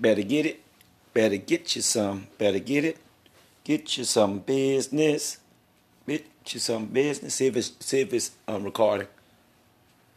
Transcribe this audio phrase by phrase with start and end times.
[0.00, 0.62] Better get it.
[1.12, 2.26] Better get you some.
[2.38, 2.96] Better get it.
[3.64, 5.38] Get you some business.
[6.06, 7.34] Get you some business.
[7.34, 9.06] See if it's see if it's um, recording.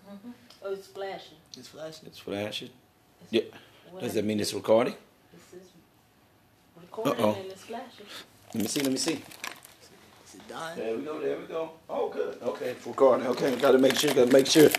[0.09, 0.29] Mm-hmm.
[0.63, 1.37] Oh, it's flashing.
[1.57, 2.07] It's flashing.
[2.07, 2.69] It's flashing.
[3.21, 3.41] It's, Yeah.
[3.99, 4.95] Does that mean it's recording?
[5.33, 5.67] This is
[6.81, 7.33] recording Uh-oh.
[7.41, 8.05] and it's flashing.
[8.53, 8.81] Let me see.
[8.81, 9.13] Let me see.
[9.13, 10.79] Is it dying?
[10.79, 11.19] There we go.
[11.19, 11.71] There we go.
[11.89, 12.37] Oh, good.
[12.41, 13.27] Okay, it's recording.
[13.27, 14.13] Okay, got to make sure.
[14.13, 14.69] Got to make sure.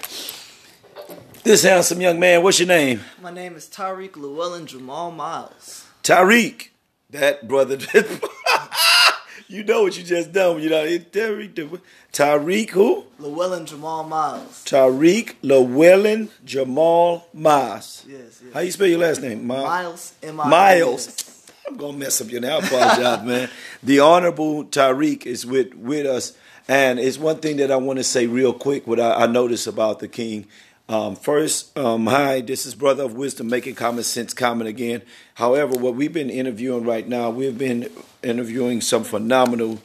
[1.44, 2.42] This handsome young man.
[2.42, 3.02] What's your name?
[3.20, 5.86] My name is Tyreq Llewellyn Jamal Miles.
[6.02, 6.68] Tyreq.
[7.10, 7.76] That brother.
[9.48, 10.62] you know what you just done.
[10.62, 11.80] You know Tyreq.
[12.14, 13.04] Tyreq who?
[13.18, 14.64] Llewellyn Jamal Miles.
[14.64, 18.06] Tyreq Llewellyn Jamal Miles.
[18.08, 18.54] Yes, yes.
[18.54, 19.40] How you spell your last name?
[19.40, 20.14] Mi- Miles.
[20.22, 21.46] M I Miles.
[21.68, 22.52] I'm gonna mess up your name.
[22.52, 23.50] I apologize, man.
[23.82, 26.32] The honorable Tyreq is with with us,
[26.68, 28.86] and it's one thing that I want to say real quick.
[28.86, 30.46] What I, I noticed about the King.
[30.86, 35.00] Um, first, um, hi, this is Brother of Wisdom making common sense common again.
[35.34, 37.90] However, what we've been interviewing right now, we've been
[38.22, 39.78] interviewing some phenomenal,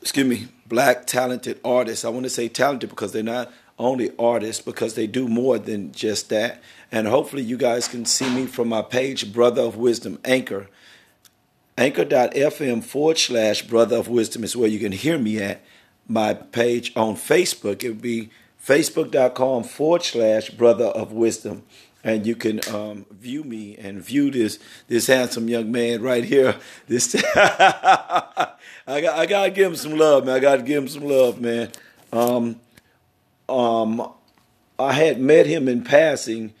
[0.00, 2.04] excuse me, black talented artists.
[2.04, 5.90] I want to say talented because they're not only artists, because they do more than
[5.90, 6.62] just that.
[6.92, 10.68] And hopefully, you guys can see me from my page, Brother of Wisdom Anchor.
[11.76, 15.60] Anchor.fm forward slash Brother of Wisdom is where you can hear me at.
[16.06, 18.30] My page on Facebook, it would be
[18.70, 21.64] facebook.com forward slash Brother of Wisdom.
[22.04, 26.56] And you can um, view me and view this this handsome young man right here.
[26.86, 30.36] This I got I gotta give him some love, man.
[30.36, 31.70] I gotta give him some love, man.
[32.12, 32.60] Um,
[33.48, 34.12] um,
[34.78, 36.54] I had met him in passing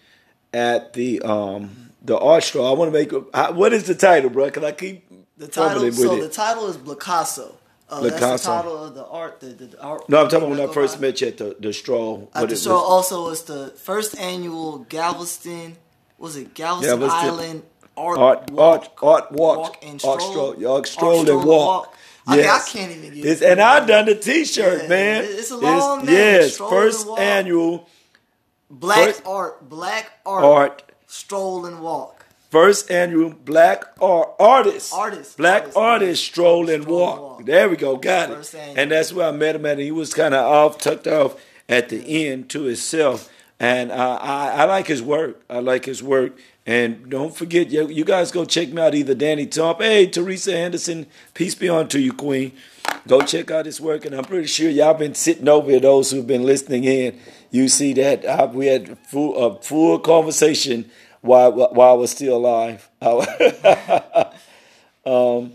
[0.52, 2.64] at the um the art show.
[2.64, 4.50] I want to make a, what is the title, bro?
[4.50, 5.08] Cause I keep
[5.38, 5.90] The title.
[5.92, 7.59] So the title is Picasso.
[7.90, 9.40] Uh, That's the title of the art.
[9.40, 10.08] The, the, the art.
[10.08, 11.00] no, I'm talking about when I first by.
[11.08, 12.30] met you at the the stroll.
[12.34, 15.76] At the was- also was the first annual Galveston.
[16.18, 17.62] Was it Galveston Galveston Island
[17.96, 21.94] Art art, Walk, art, art, walk, walk and art, stroll, stroll, art, stroll, and walk.
[22.26, 23.50] I, mean, I can't even get This, it.
[23.50, 25.24] and I done the T-shirt, Yeah, man.
[25.26, 27.88] it's a long name, Yes, Stroll first annual
[28.70, 32.19] Black first- art, black art, art, stroll and walk.
[32.50, 37.20] First annual black art artist, Artist, black artist, artist, stroll and Stroll walk.
[37.20, 37.46] walk.
[37.46, 38.58] There we go, got First it.
[38.58, 38.78] annual.
[38.78, 39.72] And that's where I met him at.
[39.72, 43.30] And he was kind of off, tucked off at the end to himself.
[43.58, 45.42] And uh, I, I like his work.
[45.50, 46.38] I like his work.
[46.66, 48.94] And don't forget, you, you guys go check me out.
[48.94, 52.52] Either Danny Tomp, hey Teresa Anderson, peace be on to you, Queen.
[53.08, 55.80] Go check out his work, and I'm pretty sure y'all been sitting over here.
[55.80, 57.18] Those who've been listening in,
[57.50, 60.90] you see that uh, we had full, a full conversation
[61.20, 62.88] while while I was still alive.
[65.06, 65.52] um,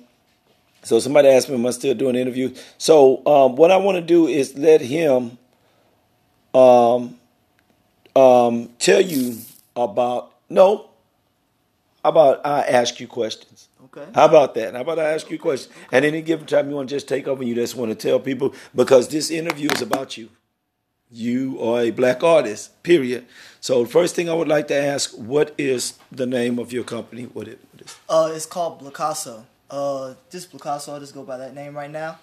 [0.84, 2.64] so somebody asked me, am I still doing interviews?
[2.78, 5.38] So um, what I want to do is let him
[6.54, 7.18] um,
[8.16, 9.38] um, tell you
[9.76, 10.90] about no.
[12.04, 13.68] How about I ask you questions?
[13.86, 14.06] Okay.
[14.14, 14.76] How about that?
[14.76, 15.74] How about I ask you questions?
[15.92, 18.20] At any given time you want to just take over, you just want to tell
[18.20, 20.30] people because this interview is about you.
[21.16, 23.26] You are a black artist, period.
[23.62, 27.24] So first thing I would like to ask, what is the name of your company?
[27.24, 29.46] What it, what is Uh, it's called Blacasso.
[29.72, 32.20] Uh, just Blacasso, I'll just go by that name right now.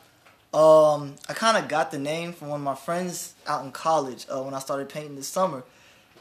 [0.52, 4.26] Um, I kind of got the name from one of my friends out in college
[4.28, 5.62] uh, when I started painting this summer,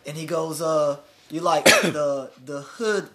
[0.07, 0.95] and he goes, "Uh,
[1.29, 1.65] you like
[1.99, 3.09] the the hood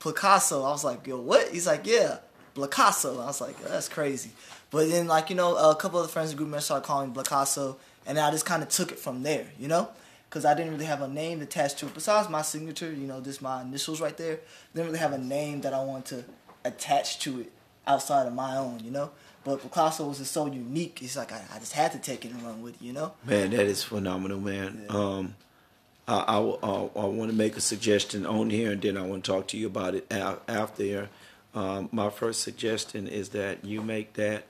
[0.00, 2.18] Picasso?" I was like, "Yo, what?" He's like, "Yeah,
[2.56, 4.32] Picasso." I was like, "That's crazy."
[4.72, 7.10] But then, like you know, a couple of the friends in the group started calling
[7.10, 7.76] me Picasso,
[8.08, 9.90] and I just kind of took it from there, you know,
[10.28, 12.90] because I didn't really have a name attached to it besides my signature.
[12.90, 14.40] You know, just my initials right there.
[14.74, 16.24] Didn't really have a name that I wanted to
[16.64, 17.52] attach to it
[17.86, 19.10] outside of my own, you know.
[19.44, 21.00] But Blacasso was just so unique.
[21.02, 23.12] It's like I, I just had to take it and run with it, you know.
[23.24, 24.86] Man, that is phenomenal, man.
[24.88, 25.36] Um,
[26.08, 29.30] I, I, I, want to make a suggestion on here, and then I want to
[29.30, 31.10] talk to you about it after.
[31.54, 34.44] Um, my first suggestion is that you make that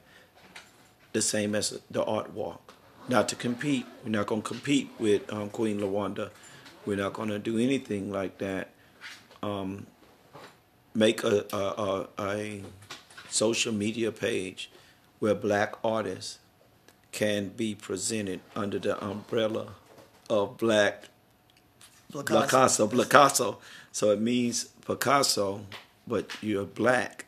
[1.13, 2.68] the same as the art walk.
[3.09, 3.87] Not to compete.
[4.05, 6.31] We're not going to compete with um, Queen Lawanda.
[6.85, 8.71] We're not going to do anything like that.
[9.43, 9.87] Um,
[10.95, 12.63] make a, a, a, a
[13.29, 14.71] social media page
[15.19, 16.39] where black artists
[17.13, 19.69] can be presented under the umbrella
[20.29, 21.09] of black
[22.13, 22.87] Picasso.
[22.87, 23.59] Picasso.
[23.93, 25.63] So it means Picasso,
[26.07, 27.27] but you're black.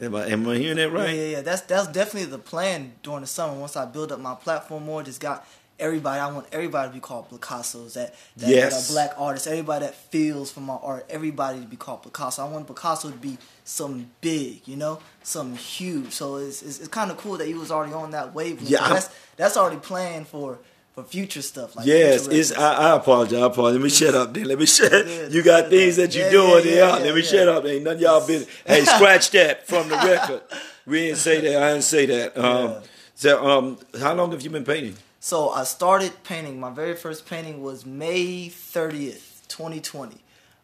[0.00, 1.14] Am I am I hearing that right?
[1.14, 1.40] yeah, yeah.
[1.40, 3.58] That's that's definitely the plan during the summer.
[3.58, 5.46] Once I build up my platform more, just got
[5.80, 6.20] everybody.
[6.20, 7.94] I want everybody to be called Picassos.
[7.94, 8.88] That that, Yes.
[8.88, 9.46] that are black artists.
[9.46, 11.06] Everybody that feels for my art.
[11.08, 12.44] Everybody to be called Picasso.
[12.44, 14.66] I want Picasso to be something big.
[14.68, 16.12] You know, something huge.
[16.12, 18.60] So it's it's, it's kind of cool that he was already on that wave.
[18.62, 20.58] Yeah, that's that's already planned for
[20.94, 21.76] for future stuff.
[21.76, 22.52] Like Yes, it's.
[22.52, 23.42] I, I apologize.
[23.42, 23.74] I apologize.
[23.78, 24.34] Let me shut up.
[24.34, 24.92] Then let me shut.
[25.06, 27.64] Yeah, you got things that you're yeah, doing yeah, yeah, let me shut up.
[27.64, 28.46] Ain't none of y'all been.
[28.66, 30.42] Hey, scratch that from the record.
[30.86, 31.62] We didn't say that.
[31.62, 32.38] I didn't say that.
[32.38, 32.82] Um.
[33.16, 34.96] So, um, how long have you been painting?
[35.20, 36.58] So I started painting.
[36.60, 40.16] My very first painting was May 30th, 2020.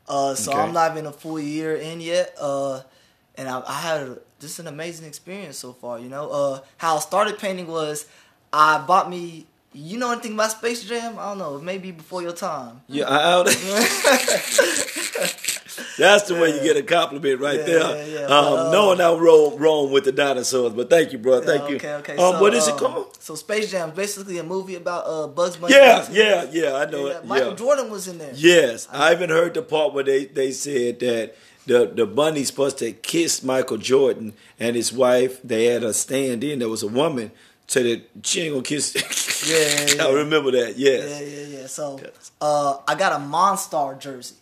[0.09, 0.61] Uh, so Okay.
[0.61, 2.35] I'm not even a full year in yet.
[2.39, 2.81] Uh,
[3.37, 5.99] and I, I had a, just an amazing experience so far.
[6.01, 8.07] You know, uh, how I started painting was
[8.53, 9.47] I bought me.
[9.73, 11.17] You know anything about Space Jam?
[11.17, 11.61] I don't know.
[11.61, 12.81] Maybe before your time.
[12.89, 13.43] Yeah, I,
[15.97, 17.81] That's the way you get a compliment right Yeah, there.
[18.09, 21.19] yeah, yeah, um, but, uh, knowing I roll wrong with the dinosaurs, but thank you,
[21.19, 21.41] bro.
[21.41, 21.77] Thank you.
[21.77, 22.13] Okay, okay.
[22.15, 23.17] Um, so, what is it um, called?
[23.23, 25.75] So Space Jam is basically a movie about uh, Bugs Bunny.
[25.75, 26.75] Yeah, yeah, yeah.
[26.75, 27.25] I know it.
[27.25, 27.55] Michael.
[27.55, 28.33] Jordan was in there.
[28.35, 32.79] Yes, I even heard the part where they, they said that the the bunny's supposed
[32.79, 35.41] to kiss Michael Jordan and his wife.
[35.43, 36.59] They had a stand in.
[36.59, 37.31] There was a woman
[37.71, 38.95] said that she ain't gonna kiss.
[39.49, 40.07] Yeah, yeah, yeah.
[40.07, 40.77] I remember that.
[40.77, 41.09] Yes.
[41.09, 41.67] Yeah, yeah, yeah.
[41.69, 42.01] So
[42.41, 44.35] uh, I got a Monstar jersey.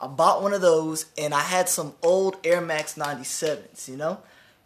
[0.00, 4.18] I bought one of those, and I had some old Air Max 97s, you know?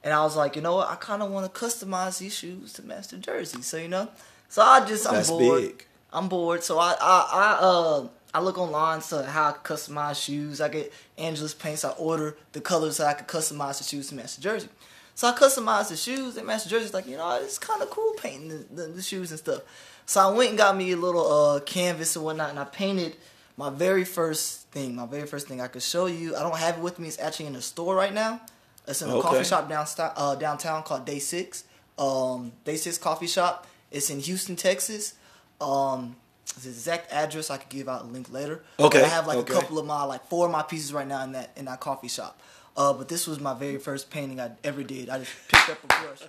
[0.03, 0.89] And I was like, you know what?
[0.89, 3.63] I kind of want to customize these shoes to match the jersey.
[3.63, 4.09] So, you know?
[4.49, 5.61] So I just, I'm That's bored.
[5.61, 5.87] big.
[6.13, 6.65] I'm bored.
[6.65, 10.61] So I, I, I, uh, I look online to how I customize shoes.
[10.61, 11.85] I get Angelus paints.
[11.85, 14.69] I order the colors so I can customize the shoes to match the jersey.
[15.15, 16.95] So I customized the shoes and match the jerseys.
[16.95, 19.63] Like you know, it's kind of cool painting the, the, the shoes and stuff.
[20.07, 23.17] So I went and got me a little uh, canvas and whatnot, and I painted
[23.57, 24.97] my very first thing.
[24.97, 26.35] My very first thing I could show you.
[26.37, 27.09] I don't have it with me.
[27.09, 28.41] It's actually in the store right now.
[28.89, 29.29] It's in a Okay.
[29.29, 31.65] coffee shop downtown, uh, downtown called Day Six.
[31.99, 33.67] Um, Day Six Coffee Shop.
[33.91, 35.15] It's in Houston, Texas.
[35.61, 36.17] Um,
[36.63, 38.63] the exact address I could give out a link later.
[38.81, 39.53] Okay, But I have like okay.
[39.53, 41.79] a couple of my like four of my pieces right now in that in that
[41.81, 42.41] coffee shop.
[42.81, 45.11] Uh, but this was my very first painting I ever did.
[45.11, 46.23] I just picked up a brush,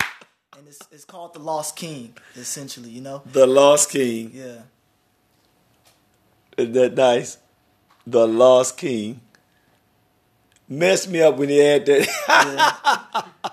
[0.58, 2.90] and it's it's called the Lost King, essentially.
[2.90, 3.22] You know?
[3.26, 4.32] The Lost King.
[4.34, 4.64] Yeah.
[6.58, 7.38] Isn't that nice?
[8.06, 9.22] The Lost King.
[10.68, 12.04] Messed me up when he had that.
[12.28, 13.52] yeah.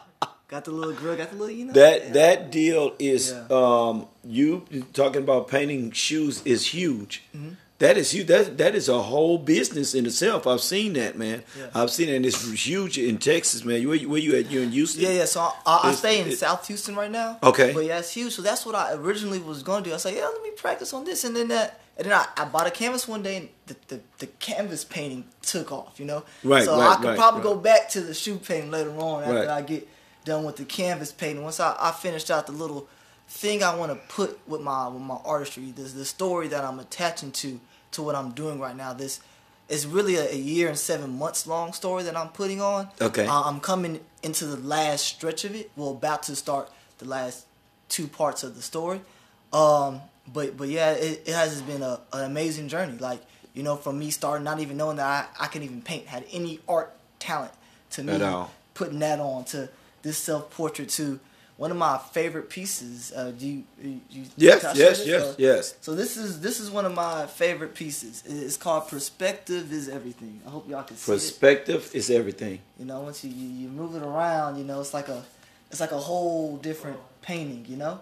[0.48, 1.14] got the little grill.
[1.14, 1.74] Got the little you know.
[1.74, 2.12] That yeah.
[2.14, 3.46] that deal is Yeah.
[3.86, 7.22] um you talking about painting shoes is huge.
[7.32, 7.50] Mm-hmm.
[7.78, 8.26] That is huge.
[8.26, 10.48] That that is a whole business in itself.
[10.48, 11.44] I've seen that, man.
[11.56, 11.66] Yeah.
[11.74, 12.16] I've seen it.
[12.16, 13.86] And it's huge in Texas, man.
[13.86, 14.50] Where, you- where you at?
[14.50, 15.02] You in Houston?
[15.02, 15.24] Yeah, yeah.
[15.26, 17.38] So I, I, I stay in it- South Houston right now.
[17.40, 17.72] Okay.
[17.72, 18.32] But yeah, it's huge.
[18.32, 19.94] So that's what I originally was going to do.
[19.94, 22.46] I said, yeah, let me practice on this, and then that, and then I, I
[22.46, 26.00] bought a canvas one day, and the, the, the canvas painting took off.
[26.00, 26.24] You know.
[26.42, 27.54] Right, So right, I could right, probably right.
[27.54, 29.50] go back to the shoe painting later on after.
[29.52, 29.86] I get
[30.24, 31.44] done with the canvas painting.
[31.44, 32.88] Once I, I finished out the little
[33.28, 36.80] thing I want to put with my with my artistry, this the story that I'm
[36.80, 37.60] attaching to
[37.92, 38.92] to what I'm doing right now.
[38.92, 39.20] This
[39.68, 42.88] is really a, a year and seven months long story that I'm putting on.
[43.00, 43.26] Okay.
[43.26, 45.70] Uh, I'm coming into the last stretch of it.
[45.76, 47.46] Well, about to start the last
[47.88, 49.00] two parts of the story.
[49.52, 50.00] Um,
[50.32, 52.98] but but yeah, it, it has been a, an amazing journey.
[52.98, 53.20] Like
[53.54, 56.24] you know, from me starting not even knowing that I, I can even paint, had
[56.32, 57.52] any art talent
[57.90, 58.12] to me,
[58.74, 59.68] putting that on to
[60.02, 61.18] this self portrait to
[61.58, 63.12] one of my favorite pieces.
[63.14, 65.74] Uh, do you, you, you Yes, yes, yes, Uh, yes.
[65.80, 68.22] So this is this is one of my favorite pieces.
[68.24, 71.16] It's called "Perspective Is Everything." I hope y'all can see it.
[71.16, 72.60] Perspective is everything.
[72.78, 75.24] You know, once you, you you move it around, you know, it's like a
[75.70, 77.66] it's like a whole different painting.
[77.68, 78.00] You know,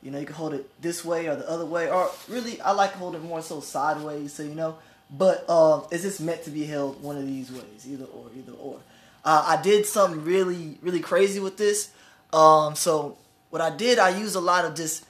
[0.00, 2.70] you know, you can hold it this way or the other way, or really, I
[2.70, 4.32] like to hold it more so sideways.
[4.32, 4.78] So you know,
[5.10, 8.52] but um, it's just meant to be held one of these ways, either or, either
[8.52, 8.78] or.
[9.24, 11.90] Uh, I did something really really crazy with this.
[12.34, 13.16] Um, so
[13.50, 15.06] what I did, I used a lot of just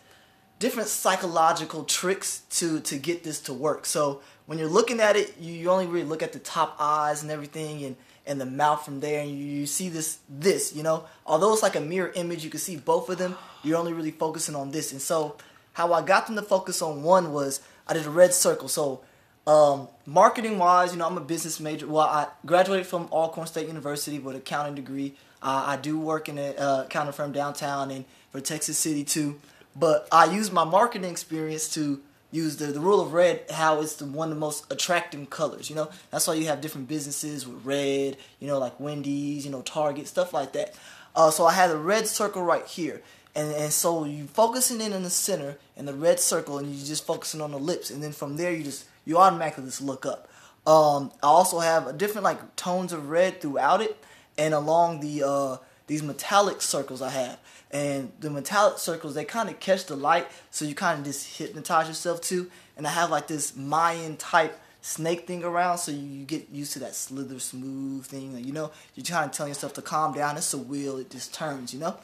[0.59, 3.87] different psychological tricks to to get this to work.
[3.87, 7.23] So when you're looking at it, you, you only really look at the top eyes
[7.23, 10.83] and everything and and the mouth from there and you, you see this this, you
[10.83, 11.05] know.
[11.27, 13.37] Although it's like a mirror image, you can see both of them.
[13.63, 14.93] You're only really focusing on this.
[14.93, 15.37] And so
[15.73, 18.69] how I got them to focus on one was I did a red circle.
[18.69, 19.01] So
[19.47, 21.87] um, marketing wise, you know, I'm a business major.
[21.87, 25.15] Well, I graduated from Alcorn State University with accounting degree.
[25.43, 29.39] Uh, I do work in a uh, accounting firm downtown and for Texas City too.
[29.77, 33.97] But I use my marketing experience to use the, the rule of red, how it's
[33.97, 35.69] the one of the most attractive colors.
[35.69, 38.17] You know, that's why you have different businesses with red.
[38.41, 40.75] You know, like Wendy's, you know, Target, stuff like that.
[41.15, 43.03] Uh, so I had a red circle right here.
[43.37, 46.87] And, and so you focusing in in the center in the red circle and you're
[46.87, 50.07] just focusing on the lips and then from there you just you automatically just look
[50.07, 50.29] up
[50.67, 54.03] um, i also have a different like tones of red throughout it
[54.39, 55.57] and along the uh,
[55.87, 57.39] these metallic circles i have
[57.71, 61.39] and the metallic circles they kind of catch the light so you kind of just
[61.39, 66.07] hypnotize yourself too and i have like this mayan type snake thing around so you,
[66.07, 69.73] you get used to that slither smooth thing you know you're trying to tell yourself
[69.73, 71.97] to calm down it's a wheel it just turns you know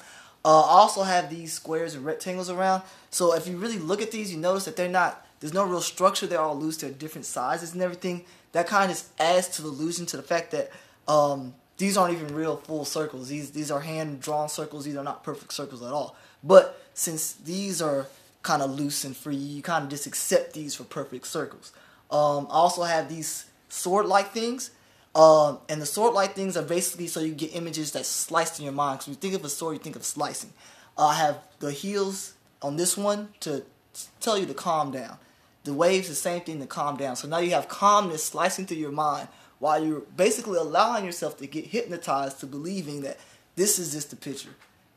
[0.42, 2.82] Uh, I also have these squares and rectangles around.
[3.10, 5.26] So if you really look at these, you notice that they're not.
[5.40, 6.26] There's no real structure.
[6.26, 6.76] They're all loose.
[6.76, 8.24] They're different sizes and everything.
[8.52, 10.70] That kind of adds to the illusion to the fact that
[11.08, 13.28] um, these aren't even real full circles.
[13.28, 14.84] These these are hand drawn circles.
[14.84, 16.16] These are not perfect circles at all.
[16.44, 18.06] But since these are
[18.42, 21.72] kind of loose and free, you kind of just accept these for perfect circles.
[22.10, 24.70] Um, I also have these sword like things.
[25.14, 28.64] Um, and the sword like things are basically so you get images that sliced in
[28.64, 28.98] your mind.
[28.98, 30.52] Because when you think of a sword, you think of slicing.
[30.96, 33.64] Uh, I have the heels on this one to
[34.20, 35.18] tell you to calm down.
[35.64, 37.16] The waves, the same thing to calm down.
[37.16, 41.46] So now you have calmness slicing through your mind while you're basically allowing yourself to
[41.46, 43.18] get hypnotized to believing that
[43.56, 44.50] this is just a picture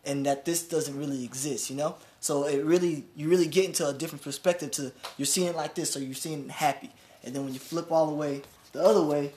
[0.05, 1.95] and that this doesn't really exist, you know?
[2.21, 5.75] So it really, you really get into a different perspective to, you're seeing it like
[5.75, 6.91] this, so you're seeing it happy.
[7.23, 8.41] And then when you flip all the way
[8.71, 9.31] the other way,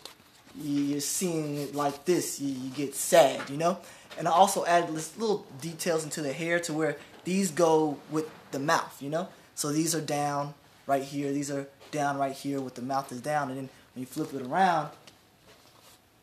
[0.60, 3.78] you're seeing it like this, you, you get sad, you know?
[4.18, 8.58] And I also added little details into the hair to where these go with the
[8.58, 9.28] mouth, you know?
[9.54, 10.54] So these are down
[10.86, 14.00] right here, these are down right here with the mouth is down, and then when
[14.00, 14.90] you flip it around,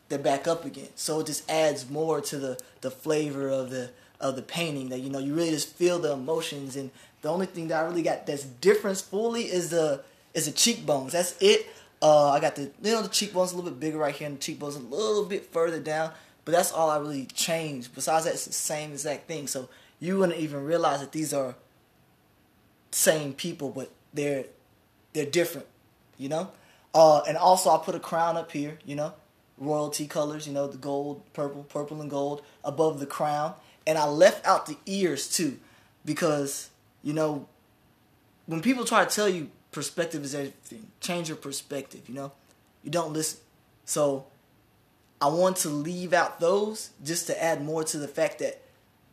[0.08, 0.88] they're back up again.
[0.94, 3.90] So it just adds more to the, the flavor of the
[4.20, 6.90] of the painting that you know you really just feel the emotions and
[7.20, 10.02] the only thing that I really got that's different fully is the
[10.34, 11.12] is the cheekbones.
[11.12, 11.66] That's it.
[12.00, 14.36] Uh, I got the you know the cheekbones a little bit bigger right here and
[14.36, 16.12] the cheekbones a little bit further down.
[16.44, 17.94] But that's all I really changed.
[17.94, 19.46] Besides that, it's the same exact thing.
[19.46, 19.68] So
[19.98, 21.54] you wouldn't even realize that these are
[22.90, 24.44] same people, but they're
[25.14, 25.66] they're different,
[26.18, 26.50] you know.
[26.92, 29.14] Uh, and also I put a crown up here, you know,
[29.56, 33.54] royalty colors, you know, the gold, purple, purple and gold above the crown.
[33.86, 35.58] And I left out the ears too,
[36.04, 36.70] because
[37.02, 37.46] you know,
[38.46, 42.02] when people try to tell you perspective is everything, change your perspective.
[42.08, 42.32] You know,
[42.82, 43.40] you don't listen.
[43.84, 44.26] So
[45.20, 48.60] I want to leave out those just to add more to the fact that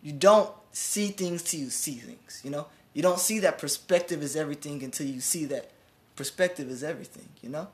[0.02, 2.42] you don't see things till you see things.
[2.44, 5.71] You know, you don't see that perspective is everything until you see that
[6.22, 7.28] perspective is everything.
[7.42, 7.68] You know.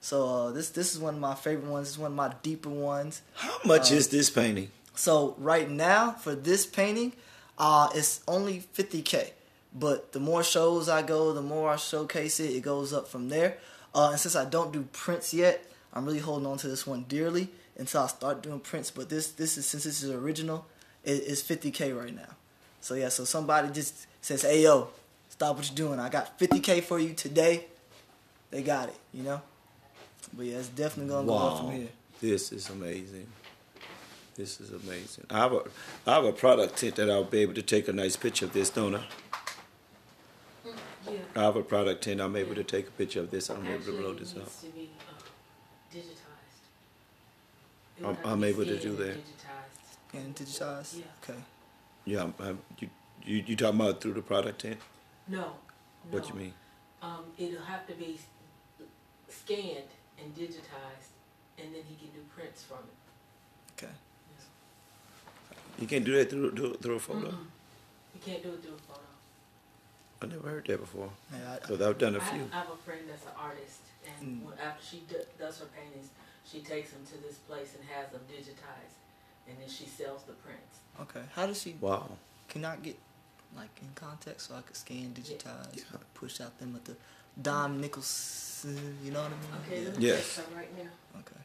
[0.00, 1.88] So uh, this this is one of my favorite ones.
[1.88, 3.22] It's one of my deeper ones.
[3.34, 4.68] How much Uh, is this painting?
[4.94, 7.10] So right now for this painting,
[7.58, 9.30] uh, it's only 50k.
[9.84, 12.50] But the more shows I go, the more I showcase it.
[12.58, 13.50] It goes up from there.
[13.94, 15.56] Uh, and since I don't do prints yet,
[15.94, 18.90] I'm really holding on to this one dearly until I start doing prints.
[18.90, 20.66] But this this is since this is original,
[21.02, 22.32] it, it's 50k right now.
[22.80, 24.88] So yeah, so somebody just says, "Hey yo,
[25.30, 25.98] stop what you're doing.
[25.98, 27.54] I got 50k for you today."
[28.54, 29.42] They got it, you know.
[30.32, 31.88] But yeah, it's definitely gonna go up from here.
[32.20, 33.26] This is amazing.
[34.36, 35.26] This is amazing.
[35.28, 35.62] I have a
[36.06, 38.52] I have a product tent that I'll be able to take a nice picture of
[38.52, 39.02] this, don't I?
[41.10, 41.18] Yeah.
[41.34, 42.20] I have a product tent.
[42.20, 43.50] I'm able to take a picture of this.
[43.50, 44.60] I'm able to Actually, blow it this needs up.
[44.60, 46.62] to be uh, digitized.
[47.98, 49.16] It I'm- I'm able to do that.
[49.16, 50.14] Digitized.
[50.14, 50.98] And digitize.
[50.98, 51.04] Yeah.
[51.28, 51.40] Okay.
[52.04, 52.88] Yeah, I'm, I'm, you,
[53.24, 54.78] you you talking about through the product tent?
[55.26, 55.54] No.
[56.10, 56.28] What no.
[56.28, 56.54] you mean?
[57.02, 58.26] Um, it'll have to be s-
[59.34, 61.10] scanned and digitized,
[61.58, 63.82] and then he can do prints from it.
[63.84, 63.92] Okay.
[65.78, 67.28] You can't do that through through, through a photo.
[67.28, 67.46] Mm-mm.
[68.14, 69.00] You can't do it through a photo.
[70.22, 71.10] I never heard that before.
[71.32, 72.48] Yeah, I, But I've done a few.
[72.52, 74.44] I have a friend that's an artist, and Mm.
[74.44, 76.08] when, after she do, does her paintings,
[76.50, 78.96] she takes them to this place and has them digitized,
[79.48, 80.78] and then she sells the prints.
[81.00, 81.22] okay.
[81.34, 81.74] How does she?
[81.80, 82.08] Wow.
[82.48, 82.96] Can I get
[83.56, 85.98] like in contact so I could scan, digitize, Yeah.
[86.14, 86.96] push out them at the
[87.40, 88.96] Dom Nicholson.
[89.04, 89.82] You know what I mean?
[89.82, 89.88] Okay, Yeah.
[89.90, 90.40] let me Yes.
[90.56, 90.90] right now.
[91.20, 91.40] Okay.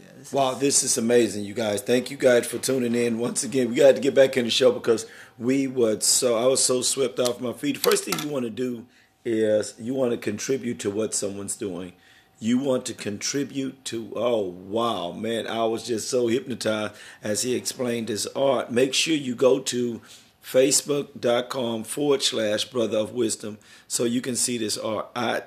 [0.00, 0.06] Yeah.
[0.18, 1.80] This Wow, is, this is amazing, you guys.
[1.82, 3.68] Thank you guys for tuning in once again.
[3.70, 5.06] We got to get back in the show because
[5.38, 7.74] we were so I was so swept off my feet.
[7.76, 8.86] The first thing you want to do
[9.24, 11.92] is you want to contribute to what someone's doing.
[12.38, 17.54] You want to contribute to oh wow, man, I was just so hypnotized as he
[17.54, 18.70] explained his art.
[18.70, 20.00] Make sure you go to
[20.46, 25.08] facebook.com forward slash brother of wisdom so you can see this art.
[25.16, 25.42] I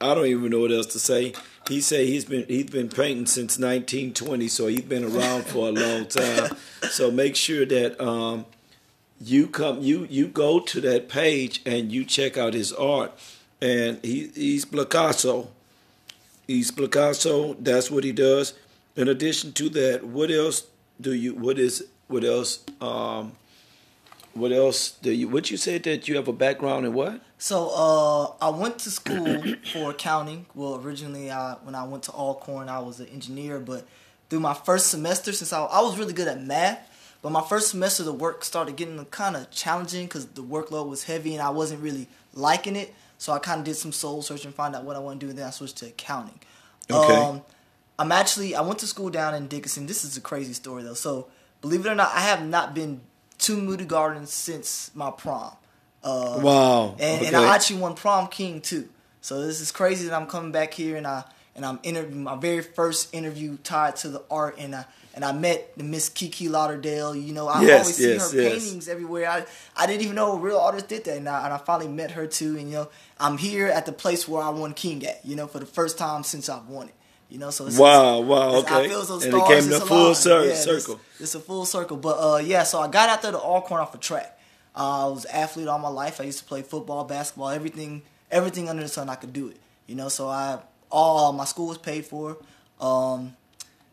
[0.00, 1.34] I don't even know what else to say.
[1.68, 5.72] He say he's been he's been painting since 1920, so he's been around for a
[5.72, 6.56] long time.
[6.90, 8.46] So make sure that um,
[9.20, 13.12] you come you you go to that page and you check out his art.
[13.60, 15.48] And he he's Picasso.
[16.46, 17.54] He's Picasso.
[17.54, 18.54] That's what he does.
[18.96, 20.66] In addition to that, what else
[21.00, 21.34] do you?
[21.34, 22.64] What is what else?
[22.80, 23.32] Um,
[24.34, 25.28] what else do you?
[25.28, 27.20] What you said that you have a background in what?
[27.38, 30.46] So uh, I went to school for accounting.
[30.54, 33.58] Well, originally, I, when I went to Alcorn, I was an engineer.
[33.58, 33.86] But
[34.30, 36.88] through my first semester, since I, I was really good at math,
[37.20, 41.04] but my first semester, the work started getting kind of challenging because the workload was
[41.04, 42.94] heavy and I wasn't really liking it.
[43.18, 45.30] So I kind of did some soul searching, find out what I want to do,
[45.30, 46.40] and then I switched to accounting.
[46.90, 47.14] Okay.
[47.14, 47.42] Um,
[47.98, 49.86] I'm actually I went to school down in Dickinson.
[49.86, 50.94] This is a crazy story though.
[50.94, 51.28] So
[51.60, 53.00] believe it or not, I have not been
[53.38, 55.52] to Moody Gardens since my prom.
[56.02, 56.96] Uh, Wow.
[56.98, 57.36] and, and.
[57.36, 58.88] I actually won prom king too.
[59.20, 61.24] So this is crazy that I'm coming back here and I
[61.54, 64.84] and I'm interviewing my very first interview tied to the art and I
[65.14, 67.14] and I met the Miss Kiki Lauderdale.
[67.14, 68.52] You know, I Yes, always see yes, her yes.
[68.64, 69.28] paintings everywhere.
[69.28, 69.44] I
[69.76, 72.12] I didn't even know a real artist did that, and I, and I finally met
[72.12, 72.56] her too.
[72.56, 72.88] And you know,
[73.20, 75.24] I'm here at the place where I won king at.
[75.24, 76.94] You know, for the first time since I've won it.
[77.32, 78.88] You know, so it's, Wow, wow, it's- I okay.
[78.90, 81.00] feel those And it came to it's full cir- Yeah, circle.
[81.18, 82.62] It's, a full circle, but uh, yeah.
[82.62, 84.38] So I got out there the Alcorn off a track.
[84.76, 86.20] Uh, I was an athlete all my life.
[86.20, 89.08] I used to play football, basketball, everything, everything under the sun.
[89.08, 89.56] I could do it.
[89.86, 90.58] You know, so I
[90.90, 92.36] all my school was paid for.
[92.78, 93.34] Um,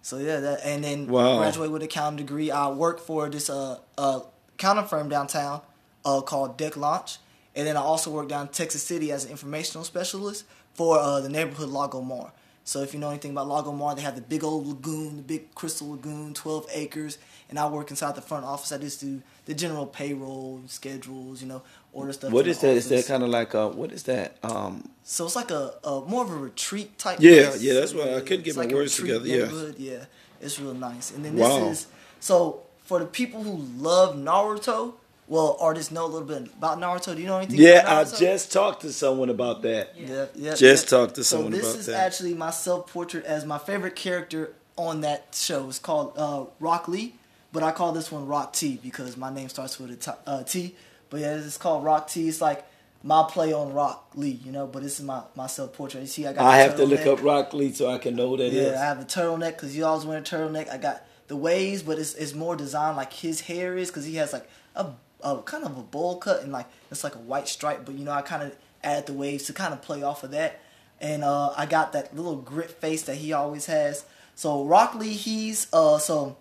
[0.01, 1.37] so yeah, that, and then Wow.
[1.37, 2.51] graduated with a accounting degree.
[2.51, 4.19] I worked for this uh, uh
[4.55, 5.61] accounting firm downtown
[6.03, 7.19] uh, called Deck Launch,
[7.55, 10.43] and then I also worked down in Texas City as an informational specialist
[10.73, 12.33] for uh, the neighborhood Lago Mar.
[12.69, 15.23] So if you know anything about Lago Mar, they have the big old lagoon, the
[15.23, 17.17] big crystal lagoon, 12 acres,
[17.49, 18.71] and I work inside the front office.
[18.71, 22.31] I just do the general payroll, schedules, you know, order stuff.
[22.31, 22.77] What is that?
[22.77, 24.37] Is that kind of like a what is that?
[24.43, 27.17] Um, So it's like a, a more of a retreat type.
[27.19, 27.63] Yeah, place.
[27.63, 29.49] yeah, that's why I couldn't get It's my like words together, yeah.
[29.75, 30.05] yeah,
[30.39, 31.09] it's real nice.
[31.09, 31.69] And then Wow.
[31.69, 31.87] this is
[32.19, 34.93] so for the people who love Naruto.
[35.29, 37.15] Well, artists know a little bit about Naruto.
[37.15, 37.59] Do you know anything?
[37.59, 39.93] yeah, I just talked to someone about that.
[39.95, 40.55] Yeah, yeah.
[40.55, 40.97] Just yeah.
[40.97, 41.53] talked to someone.
[41.53, 42.03] so this is that.
[42.03, 45.69] actually my self portrait as my favorite character on that show.
[45.69, 47.13] It's called uh, Rock Lee,
[47.53, 50.43] but I call this one Rock T because my name starts with a t- uh,
[50.43, 50.75] T.
[51.11, 52.27] But yeah, it's called Rock T.
[52.27, 52.65] It's like
[53.03, 54.65] my play on Rock Lee, you know.
[54.65, 56.01] But this is my my self portrait.
[56.01, 56.43] You see, I got.
[56.43, 58.71] I have to look up Rock Lee so I can know that is.
[58.71, 60.71] Yeah, I have the turtleneck because you always wear a turtleneck.
[60.71, 64.15] I got the waves, but it's it's more designed like his hair is because he
[64.15, 64.87] has like a,
[65.23, 67.85] a kind of a bowl cut and like it's like a white stripe.
[67.85, 70.31] But you know, I kind of add the waves to kind of play off of
[70.31, 70.61] that.
[71.01, 74.05] And uh, I got that little grit face that he always has.
[74.35, 76.37] So Rock Lee, he's uh so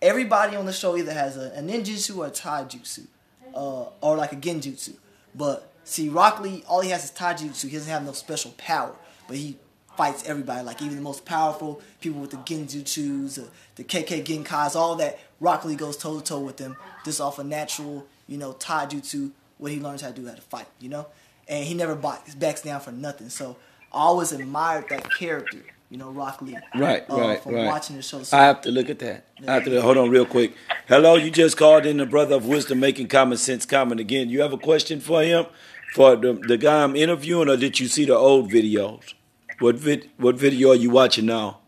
[0.00, 3.06] everybody on the show either has a, a ninjutsu or a taijutsu,
[3.54, 4.94] uh, or like a genjutsu.
[5.34, 7.64] But see, Rock Lee, all he has is taijutsu.
[7.68, 8.94] He doesn't have no special power,
[9.26, 9.56] but he
[9.96, 10.64] fights everybody.
[10.64, 13.44] Like even the most powerful people with the genjutsus,
[13.76, 15.18] the Kekkei Genkais, all that.
[15.40, 19.32] Rock Lee goes toe to toe with them, just off a natural, you know, taijutsu.
[19.58, 21.06] What he learns how to do how to fight, you know,
[21.48, 23.28] and he never backs, backs down for nothing.
[23.28, 23.56] So
[23.92, 25.58] I always admired that character,
[25.90, 26.56] you know, Rock Lee.
[26.76, 27.66] Right, uh, right, from right.
[27.66, 28.22] watching the show.
[28.22, 29.24] So I have to look at that.
[29.48, 30.54] I have to hold on real quick.
[30.86, 34.28] Hello, you just called in the brother of wisdom making common sense comment again.
[34.28, 35.46] You have a question for him?
[35.94, 39.14] For the, the guy I'm interviewing, or did you see the old videos?
[39.58, 41.60] What vid, what video are you watching now?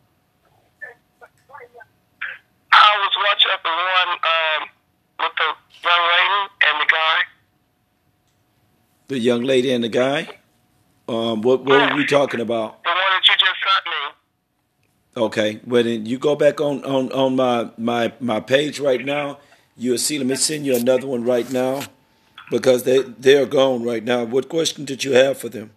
[2.70, 4.68] I was watching the one um,
[5.18, 7.22] with the young lady and the guy.
[9.10, 10.28] The young lady and the guy?
[11.08, 12.80] Um, what, what were we talking about?
[12.84, 15.22] The one that you just sent me.
[15.24, 19.40] Okay, well then you go back on, on, on my, my my page right now.
[19.76, 20.16] You'll see.
[20.16, 21.82] Let me send you another one right now
[22.52, 24.22] because they they're gone right now.
[24.22, 25.72] What question did you have for them?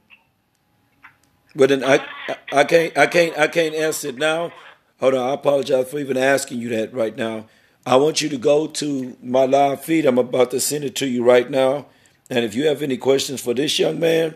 [1.56, 4.52] But then I, I I can't I can't I can't answer it now.
[5.00, 7.48] Hold on, I apologize for even asking you that right now.
[7.84, 10.06] I want you to go to my live feed.
[10.06, 11.88] I'm about to send it to you right now.
[12.30, 14.36] And if you have any questions for this young man,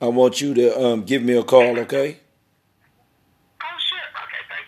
[0.00, 1.78] I want you to um, give me a call.
[1.80, 2.18] Okay.
[3.62, 3.98] Oh, shit.
[4.22, 4.66] Okay, thank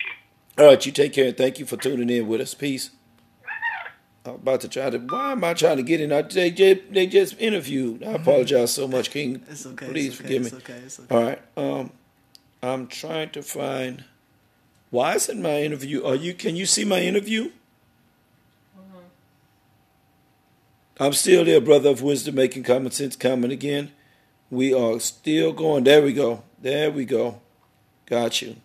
[0.58, 0.64] you.
[0.64, 2.54] All right, you take care and thank you for tuning in with us.
[2.54, 2.90] Peace.
[4.24, 4.98] I'm about to try to.
[4.98, 6.12] Why am I trying to get in?
[6.12, 8.02] I, they just they just interviewed.
[8.04, 9.42] I apologize so much, King.
[9.50, 9.86] It's okay.
[9.86, 10.58] Please it's okay, forgive it's me.
[10.58, 10.72] okay.
[10.84, 11.14] It's okay.
[11.14, 11.40] All right.
[11.56, 11.92] Um,
[12.62, 14.04] I'm trying to find.
[14.90, 16.04] Why isn't my interview?
[16.04, 16.34] Are you?
[16.34, 17.50] Can you see my interview?
[21.00, 23.92] I'm still there, brother of wisdom, making common sense common again.
[24.50, 25.84] We are still going.
[25.84, 26.42] There we go.
[26.60, 27.40] There we go.
[28.06, 28.56] Got you.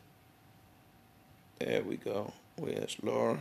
[1.59, 2.33] There we go.
[2.55, 3.39] Where's Laura?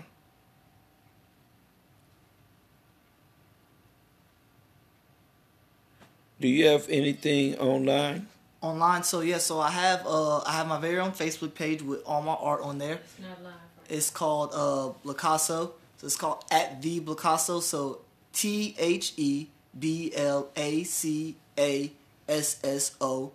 [6.41, 8.27] Do you have anything online?
[8.61, 12.03] Online, so yeah, so I have uh I have my very own Facebook page with
[12.05, 12.95] all my art on there.
[12.95, 13.53] It's not live.
[13.89, 15.73] It's called uh Blacasso.
[15.97, 17.63] So it's called at the Blacasso.
[17.63, 18.01] So
[18.33, 21.93] T H E B L A C A
[22.29, 23.33] S S O.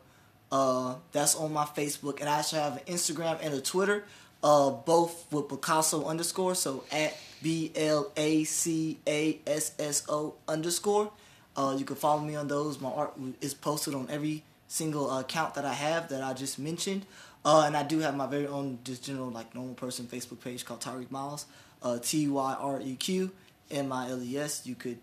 [0.52, 4.06] Uh, that's on my Facebook, and I actually have an Instagram and a Twitter.
[4.44, 6.54] Uh, both with Blacasso underscore.
[6.56, 11.12] So at B L A C A S S O underscore.
[11.56, 12.80] Uh, you can follow me on those.
[12.80, 17.06] My art is posted on every single account that I have that I just mentioned.
[17.44, 20.66] Uh, and I do have my very own just general like normal person Facebook page
[20.66, 21.46] called Tyreq Miles.
[21.82, 23.32] Uh, T Y R E Q
[23.72, 24.66] M I L E S.
[24.66, 24.98] You could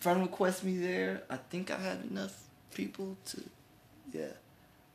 [0.00, 1.22] friend request me there.
[1.30, 2.36] I think I have enough
[2.74, 3.42] people to,
[4.12, 4.24] yeah.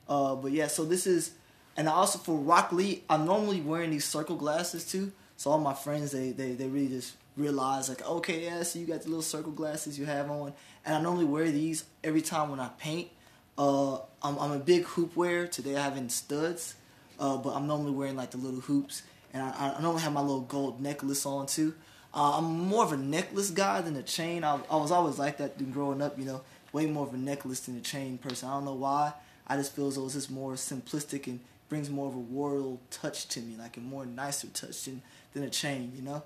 [0.08, 1.32] Uh, but yeah, so this is,
[1.76, 5.12] and also for Rock Lee, I'm normally wearing these circle glasses too.
[5.38, 8.86] So all my friends, they they, they really just realize like, okay, yeah, so you
[8.86, 10.54] got the little circle glasses you have on,
[10.86, 13.10] and I normally wear these every time when I paint.
[13.58, 15.48] Uh, I'm, I'm a big hoop wearer.
[15.48, 16.76] Today I have in studs,
[17.20, 19.02] uh, but I'm normally wearing like the little hoops,
[19.34, 21.74] and I, I normally have my little gold necklace on too.
[22.15, 24.45] Uh, I'm more of a necklace guy than a chain.
[24.45, 27.60] I, I was always like that growing up, you know, way more of a necklace
[27.62, 28.47] than a chain person.
[28.47, 29.12] I don't know why.
[29.45, 32.80] I just feel as though it's just more simplistic and brings more of a royal
[32.89, 35.01] touch to me, like a more nicer touch than,
[35.34, 36.23] than a chain, you know.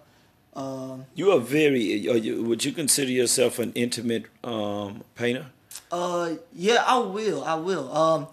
[0.55, 2.07] Um, You are very.
[2.09, 5.47] Are you, would you consider yourself an intimate um, painter?
[5.91, 7.43] Uh, yeah, I will.
[7.43, 7.95] I will.
[7.95, 8.27] Um,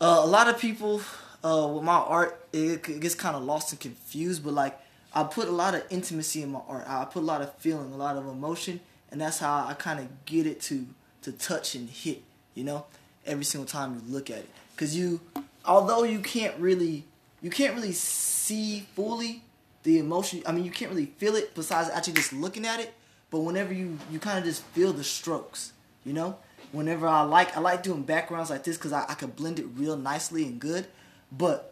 [0.00, 1.02] uh, a lot of people,
[1.44, 4.44] uh, with my art, it, it gets kind of lost and confused.
[4.44, 4.78] But like,
[5.14, 6.84] I put a lot of intimacy in my art.
[6.86, 10.00] I put a lot of feeling, a lot of emotion, and that's how I kind
[10.00, 10.86] of get it to
[11.22, 12.22] to touch and hit.
[12.54, 12.86] You know,
[13.26, 15.20] every single time you look at it, because you,
[15.64, 17.04] although you can't really,
[17.40, 19.42] you can't really see fully
[19.82, 20.42] the emotion.
[20.46, 22.92] I mean, you can't really feel it besides actually just looking at it.
[23.30, 25.72] But whenever you you kind of just feel the strokes,
[26.04, 26.38] you know.
[26.70, 29.66] Whenever I like I like doing backgrounds like this because I, I can blend it
[29.74, 30.86] real nicely and good,
[31.32, 31.67] but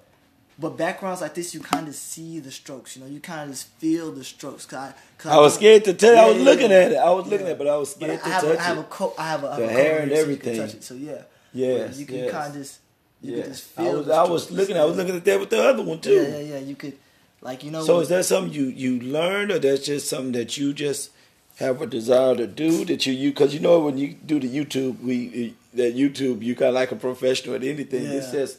[0.59, 2.97] but backgrounds like this you kind of see the strokes.
[2.97, 4.64] You know, you kind of just feel the strokes.
[4.66, 6.16] Cause I, cause I was scared to tell.
[6.16, 6.77] I was yeah, looking yeah.
[6.77, 6.97] at it.
[6.97, 7.53] I was looking Yeah.
[7.53, 8.90] at it, but I was scared I to have, touch a, I have a it.
[8.90, 9.14] coat.
[9.19, 10.66] I have a, I have The hair and here so you can everything.
[10.66, 10.85] touch it.
[10.85, 12.31] So yeah, yeah, you can yes.
[12.33, 12.81] kind of just
[13.23, 14.09] you Yes, just I was.
[14.09, 14.77] I was looking.
[14.77, 16.12] I was looking at that with the other one too.
[16.14, 16.59] Yeah, yeah, yeah.
[16.59, 16.97] You could
[17.40, 17.83] like you know.
[17.85, 21.11] So is that something you you learned, or that's just something that you just
[21.57, 22.85] have a desire to do?
[22.85, 26.55] That you you because you know when you do the YouTube, we that YouTube you
[26.55, 28.05] kind of like a professional at anything.
[28.05, 28.21] Yeah.
[28.23, 28.59] says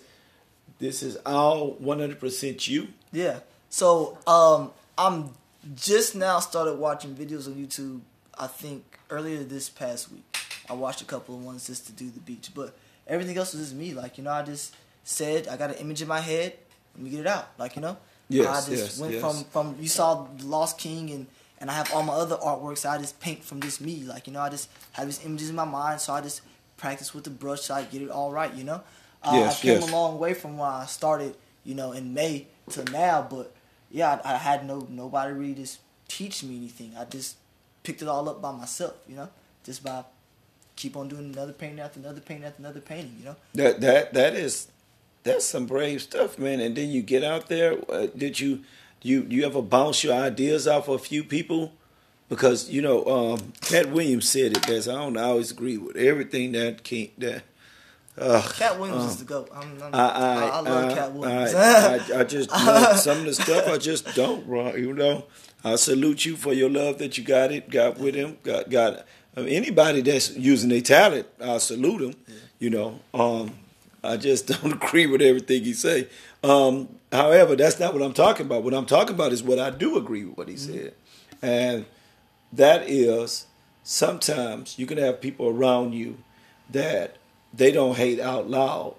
[0.80, 2.88] this is all one hundred percent you.
[3.12, 3.40] Yeah.
[3.70, 5.32] So um, I'm
[5.76, 8.02] just now started watching videos on YouTube.
[8.40, 10.24] I think earlier this past week,
[10.70, 12.76] I watched a couple of ones just to do the beach, but
[13.08, 13.94] everything else was just me.
[13.94, 16.54] Like you know, I just said I got an image in my head.
[16.96, 17.50] Let me get it out.
[17.58, 17.98] Like you know,
[18.30, 19.22] Yes, I just yes, went yes.
[19.22, 21.28] from from you saw Lost King and
[21.60, 22.88] and I have all my other artworks.
[22.88, 24.04] I just paint from just me.
[24.04, 26.42] Like you know, I just have these images in my mind, so I just
[26.78, 28.54] practice with the brush so I get it all right.
[28.54, 28.82] You know,
[29.24, 29.90] uh, Yes, I came yes.
[29.90, 31.36] a long way from when I started.
[31.64, 33.54] You know, in May to now, but
[33.92, 36.94] yeah, I, I had no nobody really just teach me anything.
[36.98, 37.36] I just
[37.84, 38.96] picked it all up by myself.
[39.08, 39.30] You know,
[39.66, 40.06] just by
[40.78, 43.16] keep on doing another painting after another painting after another painting.
[43.20, 43.36] You know.
[43.56, 44.68] That that that is
[45.24, 46.62] that's some brave stuff, man.
[46.62, 47.78] And then you get out there.
[47.92, 48.64] Uh, did you
[49.02, 51.74] you you ever bounce your ideas off of a few people?
[52.30, 54.88] Because you know, um, Katt Williams said it best.
[54.88, 57.44] I don't I always agree with everything that came that.
[58.18, 59.50] Uh, Katt Williams um, is the goat.
[59.54, 61.54] I'm, I'm, I, I, I, I love I- Katt Williams.
[61.54, 62.50] I, I, just
[63.04, 64.48] some of the stuff I just don't.
[64.78, 65.26] You know,
[65.64, 69.06] I salute you for your love that you got it, got with him, got got.
[69.36, 72.16] Mean, anybody that's using their talent, I salute him.
[72.58, 73.54] You know, um,
[74.04, 76.08] I just don't agree with everything he say.
[76.44, 78.64] Um, however, that's not what I'm talking about.
[78.64, 80.96] What I'm talking about is what I do agree with what he said,
[81.44, 81.86] and
[82.52, 83.46] that is
[83.84, 86.18] sometimes you can have people around you
[86.72, 87.17] that
[87.54, 88.96] they don't hate out loud,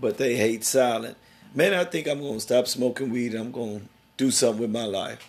[0.00, 1.16] but they hate silent.
[1.54, 3.34] Man, I think I'm gonna stop smoking weed.
[3.34, 3.80] I'm gonna
[4.16, 5.26] do something with my life.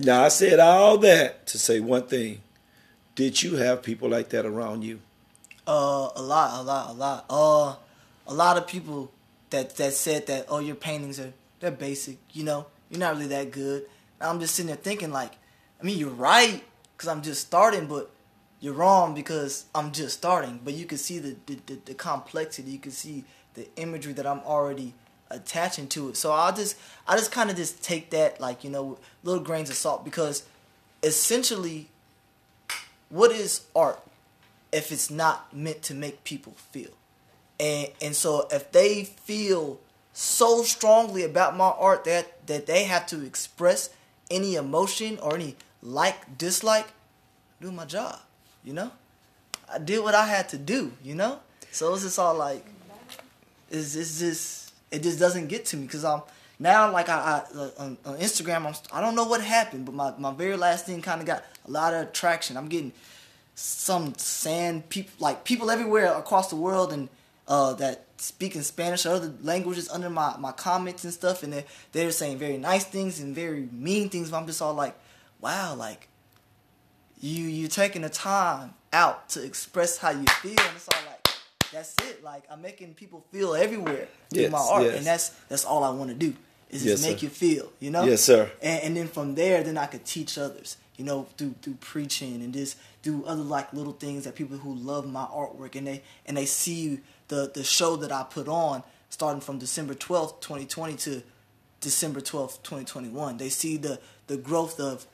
[0.00, 2.40] Now I said all that to say one thing.
[3.14, 5.00] Did you have people like that around you?
[5.66, 7.24] Uh, a lot, a lot, a lot.
[7.28, 7.74] Uh,
[8.26, 9.10] a lot of people
[9.50, 12.18] that that said that oh your paintings are they're basic.
[12.32, 13.86] You know, you're not really that good.
[14.20, 15.32] And I'm just sitting there thinking like,
[15.80, 16.62] I mean you're right
[16.96, 18.10] because I'm just starting, but
[18.60, 20.60] you're wrong because I'm just starting.
[20.64, 22.70] But you can see the the, the, the complexity.
[22.72, 24.94] You can see the imagery that I'm already
[25.30, 26.16] attaching to it.
[26.16, 29.70] So I just I just kind of just take that like you know little grains
[29.70, 30.44] of salt because
[31.02, 31.88] essentially,
[33.08, 34.02] what is art?
[34.72, 36.90] if it's not meant to make people feel.
[37.58, 39.80] And and so if they feel
[40.12, 43.90] so strongly about my art that that they have to express
[44.30, 46.88] any emotion or any like dislike,
[47.60, 48.20] do my job,
[48.64, 48.90] you know?
[49.72, 51.40] I did what I had to do, you know?
[51.70, 52.64] So it's just all like
[53.70, 56.22] it's, it's just it just doesn't get to me because I'm
[56.58, 59.94] now like I, I uh, on, on Instagram I'm I don't know what happened but
[59.94, 62.56] my, my very last thing kind of got a lot of attraction.
[62.56, 62.92] I'm getting
[63.54, 67.08] some sand people like people everywhere across the world and
[67.46, 71.52] uh, that speak in Spanish or other languages under my, my comments and stuff and
[71.52, 74.96] they're, they're saying very nice things and very mean things but I'm just all like
[75.40, 76.08] wow like
[77.20, 81.28] you you taking the time out to express how you feel and it's all like
[81.72, 84.96] that's it like I'm making people feel everywhere Yes, in my art yes.
[84.98, 86.34] and that's that's all I want to do
[86.70, 87.24] is Yes, just make sir.
[87.26, 88.50] you feel you know Yes, sir.
[88.62, 92.42] and, and then from there then i could teach others you know through through preaching
[92.42, 96.02] and just do other like little things that people who love my artwork and they
[96.26, 100.94] and they see the the show that i put on starting from december 12th 2020
[100.96, 101.22] to
[101.80, 103.36] December twelfth, twenty twenty one.
[103.36, 105.06] They see the the growth of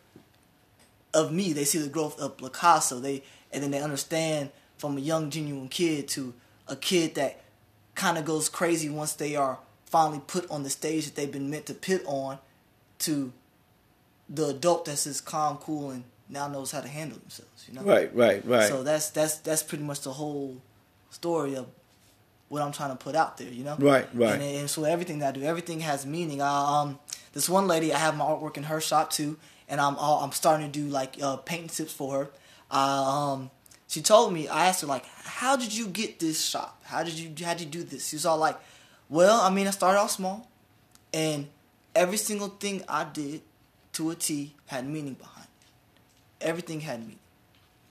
[1.15, 1.53] of me.
[1.53, 3.01] They see the growth of Blacasso.
[3.01, 3.23] They
[3.53, 6.35] and then they understand from a young genuine kid to
[6.69, 7.41] a kid that
[7.95, 11.49] kind of goes crazy once they are finally put on the stage that they've been
[11.49, 12.39] meant to pit on
[12.99, 13.33] to
[14.29, 17.67] the adult that's just calm, cool, and now knows how to handle themselves.
[17.69, 18.69] You know, Right, right, right.
[18.69, 20.61] So that's that's that's pretty much the whole
[21.11, 21.67] story of
[22.49, 23.51] what I'm trying to put out there.
[23.51, 24.33] You know, Right, right.
[24.35, 26.43] And, and so everything that I do, everything has meaning.
[26.43, 26.99] I, um,
[27.33, 29.37] this one lady, I have my artwork in her shop too,
[29.69, 32.31] and I'm I'm starting to do like uh, painting tips for her.
[32.71, 33.51] I, um,
[33.89, 36.81] she told me, I asked her like, how did you get this shop?
[36.85, 38.09] How did you how did you do this?
[38.09, 38.59] She was all like,
[39.09, 40.49] well, I mean, I started off small,
[41.13, 41.49] and
[41.95, 43.43] every single thing I did
[43.95, 45.47] to a T had meaning behind
[46.41, 46.47] it.
[46.47, 47.19] Everything had meaning.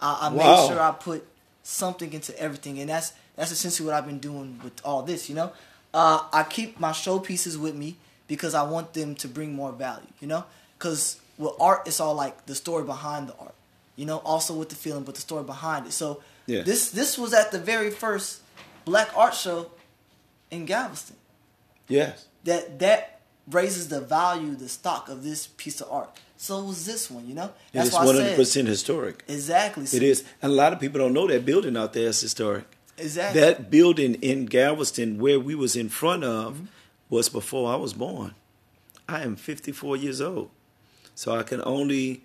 [0.02, 0.38] I, I Wow.
[0.38, 1.26] made sure I put
[1.64, 5.30] something into everything, and that's that's essentially what I've been doing with all this.
[5.30, 5.52] You know,
[5.94, 7.96] uh, I keep my showpieces with me
[8.28, 10.08] because I want them to bring more value.
[10.20, 10.44] You know,
[10.78, 13.56] because with art, it's all like the story behind the art.
[13.96, 15.94] You know, also with the feeling, but the story behind it.
[15.94, 16.64] So Yeah.
[16.64, 18.40] this this was at the very first
[18.86, 19.72] Black Art Show
[20.52, 21.16] in Galveston
[21.88, 22.26] yes.
[22.44, 26.10] that that raises the value, the stock of this piece of art.
[26.38, 27.52] So was this one, you know?
[27.74, 29.24] It is why I said- hundred percent historic.
[29.28, 29.86] Exactly.
[29.86, 30.24] So- It is.
[30.42, 32.66] And a lot of people don't know that building out there is historic.
[32.98, 33.40] Exactly.
[33.42, 36.66] That building in Galveston where we was in front of Mm-hmm.
[37.10, 38.34] was before I was born.
[39.08, 40.50] I am 54 years old.
[41.16, 42.24] So I can only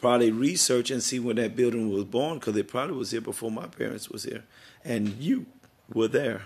[0.00, 3.50] probably research and see when that building was born because it probably was here before
[3.50, 4.44] my parents was here.
[4.84, 5.46] And you
[5.92, 6.42] were there.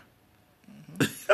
[1.01, 1.27] It's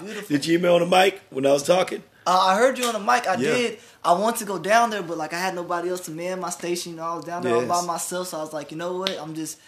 [0.00, 0.26] beautiful.
[0.28, 2.02] Did you hear me on the mic when I was talking?
[2.26, 3.26] Uh, I heard you on the mic.
[3.26, 3.52] I Yeah.
[3.54, 3.78] did.
[4.04, 6.50] I wanted to go down there, but like I had nobody else to man my
[6.50, 6.92] station.
[6.92, 8.28] You know, I was down there all by myself.
[8.28, 9.10] So I was like, you know what?
[9.18, 9.58] I'm just.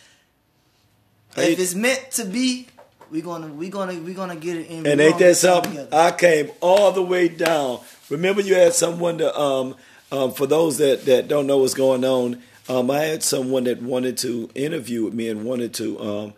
[1.37, 2.67] If it's meant to be,
[3.11, 4.87] we gonna we gonna we gonna get it in.
[4.87, 5.97] And ain't that something together.
[5.97, 7.81] I came all the way down.
[8.11, 9.77] Remember, you had someone to, um,
[10.11, 13.81] um, for those that, that don't know what's going on, um, I had someone that
[13.81, 16.35] wanted to interview with me and wanted to um,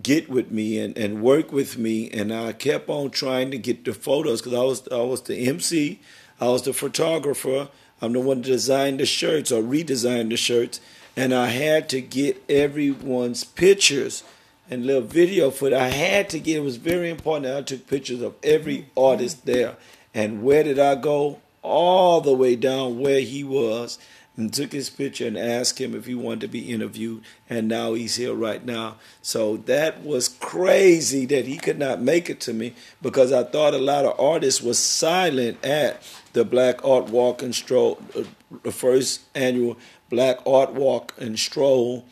[0.00, 2.08] get with me and, and work with me.
[2.10, 5.48] And I kept on trying to get the photos because I was, I was the
[5.48, 6.00] MC,
[6.40, 7.68] I was the photographer,
[8.00, 10.80] I'm the one that designed the shirts or redesigned the shirts.
[11.16, 14.22] And I had to get everyone's pictures
[14.70, 15.78] and little video footage.
[15.78, 16.58] I had to get.
[16.58, 17.54] It was very important.
[17.54, 19.76] I took pictures of every artist there.
[20.14, 21.40] And where did I go?
[21.62, 23.98] All the way down where he was,
[24.36, 27.22] and took his picture and asked him if he wanted to be interviewed.
[27.50, 28.96] And now he's here right now.
[29.20, 33.74] So that was crazy that he could not make it to me because I thought
[33.74, 36.02] a lot of artists were silent at
[36.32, 38.22] the Black Art Walk and Stroll, uh,
[38.62, 39.76] the first annual
[40.08, 42.06] Black Art Walk and Stroll.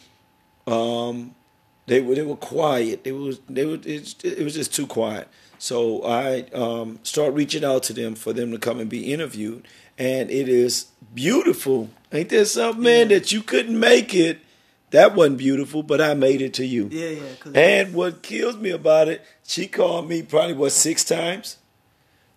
[0.66, 1.35] Um,
[1.88, 3.05] they were they were quiet.
[3.05, 5.29] They was they were it, it was just too quiet.
[5.59, 9.66] So I um, start reaching out to them for them to come and be interviewed,
[9.98, 11.90] and it is beautiful.
[12.12, 14.38] Ain't there something, man, that you couldn't make it?
[14.90, 16.88] That wasn't beautiful, but I made it to you.
[16.90, 17.61] Yeah, yeah.
[17.61, 21.57] And what kills me about it, she called me probably what six times.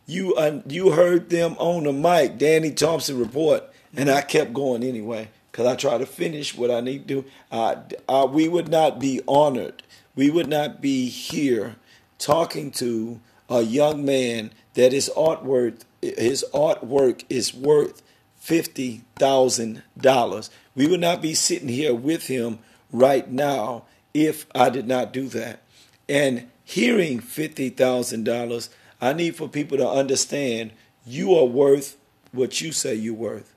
[0.08, 3.64] You uh, you heard them on the mic, Danny Thompson report,
[3.96, 7.26] and I kept going anyway because I try to finish what I need to.
[7.52, 7.76] Uh,
[8.08, 9.84] uh, we would not be honored.
[10.16, 11.76] We would not be here
[12.18, 18.02] talking to a young man that his artwork his artwork is worth
[18.38, 20.50] fifty thousand dollars.
[20.76, 22.60] We would not be sitting here with him
[22.92, 23.84] right now
[24.14, 25.62] if I did not do that.
[26.08, 30.72] And hearing fifty thousand dollars, I need for people to understand
[31.06, 31.98] you are worth
[32.32, 33.51] what you say you're worth.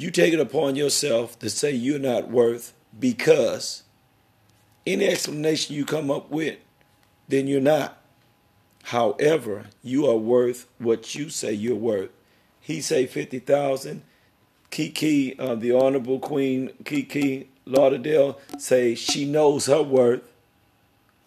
[0.00, 3.82] You take it upon yourself to say you're not worth because
[4.86, 6.56] any explanation you come up with,
[7.28, 8.00] then you're not.
[8.84, 12.08] However, you are worth what you say you're worth.
[12.60, 14.02] He say fifty thousand.
[14.70, 20.22] Kiki, uh, the Honorable Queen Kiki Lauderdale, say she knows her worth.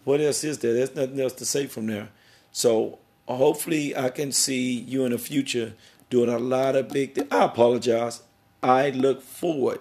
[0.02, 0.74] What else is there?
[0.74, 2.08] There's nothing else to say from there.
[2.50, 5.74] So hopefully, I can see you in the future
[6.10, 7.14] doing a lot of big.
[7.14, 8.22] Th- I apologize.
[8.64, 9.80] I look forward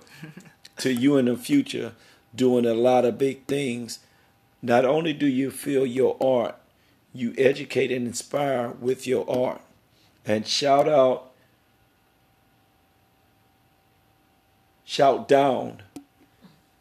[0.77, 1.93] to you in the future
[2.35, 3.99] doing a lot of big things.
[4.61, 6.57] Not only do you feel your art,
[7.13, 9.61] you educate and inspire with your art.
[10.25, 11.31] And shout out,
[14.83, 15.81] shout down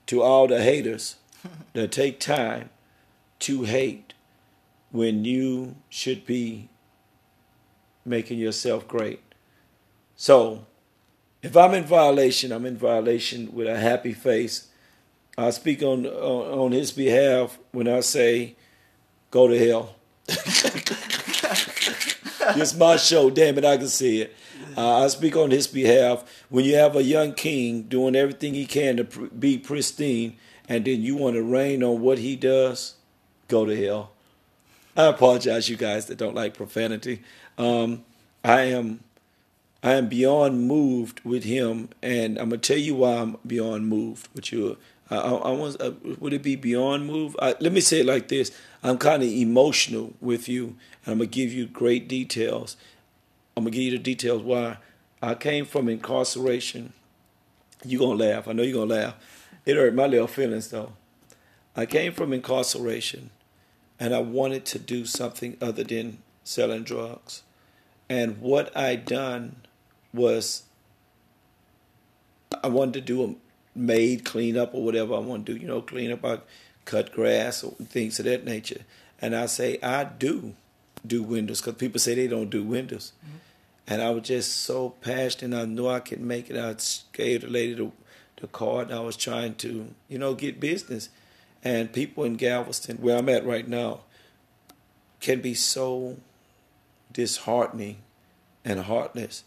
[0.07, 1.17] to all the haters
[1.73, 2.71] that take time
[3.41, 4.13] to hate
[4.91, 6.69] when you should be
[8.05, 9.21] making yourself great.
[10.17, 10.67] So,
[11.43, 14.69] if I'm in violation, I'm in violation with a happy face.
[15.37, 18.57] I speak on on, on his behalf when I say,
[19.31, 19.97] "Go to hell."
[22.57, 23.31] it's my show.
[23.31, 24.37] Damn it, I can see it.
[24.77, 26.25] Uh, I speak on his behalf.
[26.49, 30.37] When you have a young king doing everything he can to pr- be pristine,
[30.69, 32.95] and then you want to rain on what he does,
[33.49, 34.13] go to hell.
[34.97, 37.23] I apologize, you guys that don't like profanity.
[37.57, 38.05] Um,
[38.45, 39.01] I am,
[39.85, 44.29] I am beyond moved with him, and I'm gonna tell you why I'm beyond moved
[44.33, 44.77] with you.
[45.11, 47.37] I, I, I uh, would it be beyond moved?
[47.43, 51.19] I, let me say it like this: I'm kind of emotional with you, and I'm
[51.19, 52.77] gonna give you great details.
[53.57, 54.77] I'm gonna give you the details why
[55.21, 56.93] I came from incarceration.
[57.85, 58.47] You gonna laugh?
[58.47, 59.15] I know you're gonna laugh.
[59.67, 60.93] It hurt my little feelings though.
[61.75, 63.31] I came from incarceration,
[63.99, 67.43] and I wanted to do something other than selling drugs.
[68.09, 69.57] And what I done
[70.13, 70.65] was
[72.63, 73.35] I wanted to do a
[73.79, 76.41] maid cleanup or whatever I want to do, you know, clean up, I
[76.85, 78.83] cut grass or things of that nature.
[79.21, 80.55] And I say, I do
[81.07, 83.13] do windows because people say they don't do windows.
[83.25, 83.37] Mm-hmm.
[83.89, 85.61] And I was just so passionate.
[85.61, 86.57] I knew I could make it.
[86.57, 86.75] I
[87.13, 87.91] gave the lady the,
[88.41, 88.89] the card.
[88.89, 91.09] And I was trying to, you know, get business.
[91.65, 94.01] And people in Galveston, where I'm at right now,
[95.21, 96.17] can be so
[97.13, 97.99] disheartening
[98.65, 99.45] and heartless.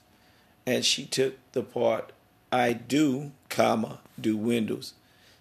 [0.66, 2.12] And she took the part,
[2.52, 4.94] I do, comma, do windows.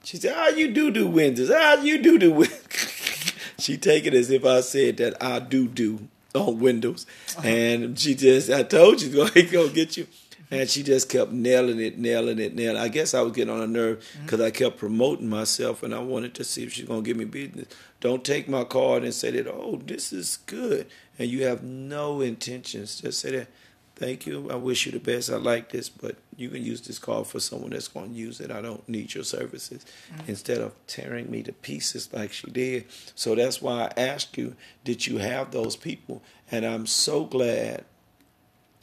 [0.03, 1.51] She said, "Ah, you do do windows.
[1.51, 5.67] Ah, you do do windows." she take it as if I said that I do
[5.67, 7.07] do on windows,
[7.43, 10.07] and she just, I told you, go go get you,
[10.51, 12.77] and she just kept nailing it, nailing it, nailing.
[12.77, 16.01] I guess I was getting on her nerve because I kept promoting myself, and I
[16.01, 17.69] wanted to see if she's gonna give me business.
[18.01, 20.87] Don't take my card and say that, oh, this is good,
[21.19, 23.01] and you have no intentions.
[23.01, 23.49] Just say that
[23.97, 24.51] thank you.
[24.51, 25.31] I wish you the best.
[25.31, 28.41] I like this, but you can use this card for someone that's going to use
[28.41, 28.51] it.
[28.51, 29.85] I don't need your services.
[30.13, 30.31] Mm-hmm.
[30.31, 32.87] Instead of tearing me to pieces like she did.
[33.15, 36.23] So that's why I asked you, did you have those people?
[36.51, 37.85] And I'm so glad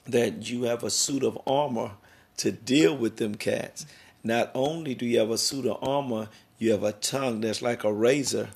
[0.06, 1.92] that you have a suit of armor
[2.38, 3.86] to deal with them cats.
[4.24, 7.84] Not only do you have a suit of armor, you have a tongue that's like
[7.84, 8.50] a razor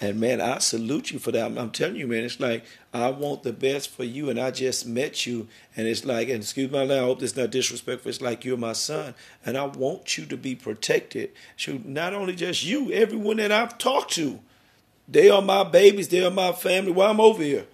[0.00, 1.44] and man, I salute you for that.
[1.44, 4.50] I'm, I'm, telling you, man, it's like I want the best for you, and I
[4.50, 7.50] just met you, and it's like, and excuse my language, I hope this is not
[7.50, 8.08] disrespectful.
[8.08, 11.32] It's like you're my son, and I want you to be protected.
[11.58, 14.40] So not only just you, everyone that I've talked to,
[15.06, 16.92] they are my babies, they are my family.
[16.92, 17.66] Why I'm over here?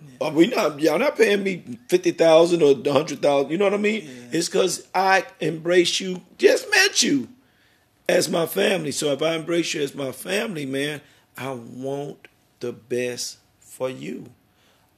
[0.00, 0.28] Yeah.
[0.28, 0.80] Are we not?
[0.80, 3.50] Y'all not paying me fifty thousand or hundred thousand.
[3.50, 4.04] You know what I mean?
[4.04, 4.38] Yeah.
[4.38, 6.22] It's because I embrace you.
[6.38, 7.28] Just met you
[8.08, 8.92] as my family.
[8.92, 11.02] So if I embrace you as my family, man.
[11.38, 12.26] I want
[12.58, 14.30] the best for you.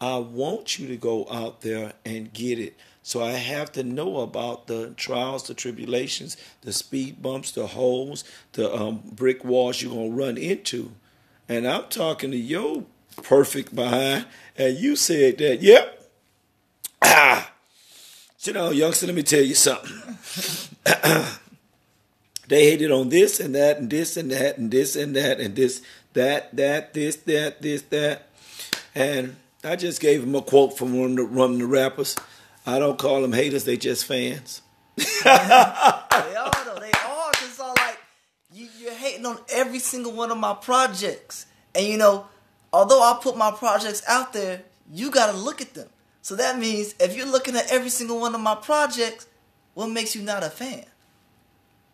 [0.00, 2.78] I want you to go out there and get it.
[3.02, 8.24] So I have to know about the trials, the tribulations, the speed bumps, the holes,
[8.52, 10.92] the um, brick walls you're going to run into.
[11.46, 12.84] And I'm talking to your
[13.22, 14.24] perfect behind,
[14.56, 16.10] and you said that, yep.
[17.02, 17.52] Ah,
[18.40, 20.16] you know, youngster, let me tell you something.
[22.50, 25.56] they hated on this and that and this and that and this and that and
[25.56, 25.80] this
[26.12, 28.28] that, that, this, that, this, that.
[28.94, 32.16] And I just gave him a quote from one of the, one of the rappers.
[32.66, 34.62] I don't call them haters, they just fans.
[34.96, 36.04] they are
[36.64, 37.30] though, they are.
[37.42, 37.98] It's all like
[38.52, 42.26] you, you're hating on every single one of my projects, and you know,
[42.72, 45.88] although I put my projects out there, you gotta look at them.
[46.20, 49.26] So that means if you're looking at every single one of my projects,
[49.72, 50.84] what makes you not a fan?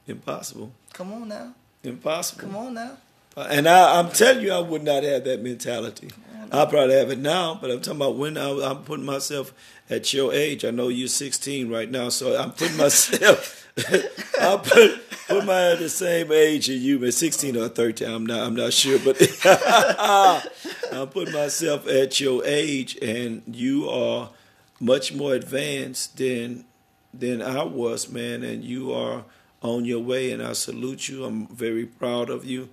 [0.07, 0.73] Impossible.
[0.92, 1.55] Come on now.
[1.83, 2.42] Impossible.
[2.42, 2.97] Come on now.
[3.37, 6.11] And I, am telling you, I would not have that mentality.
[6.53, 9.53] I probably have it now, but I'm talking about when I, am putting myself
[9.90, 10.64] at your age.
[10.64, 13.66] I know you're 16 right now, so I'm putting myself.
[14.40, 18.09] I put put my at the same age as you, but 16 or 13.
[18.09, 18.40] I'm not.
[18.40, 19.21] I'm not sure, but
[20.92, 24.31] I'm putting myself at your age, and you are
[24.81, 26.64] much more advanced than
[27.12, 28.42] than I was, man.
[28.42, 29.25] And you are
[29.62, 31.25] on your way, and I salute you.
[31.25, 32.69] I'm very proud of you.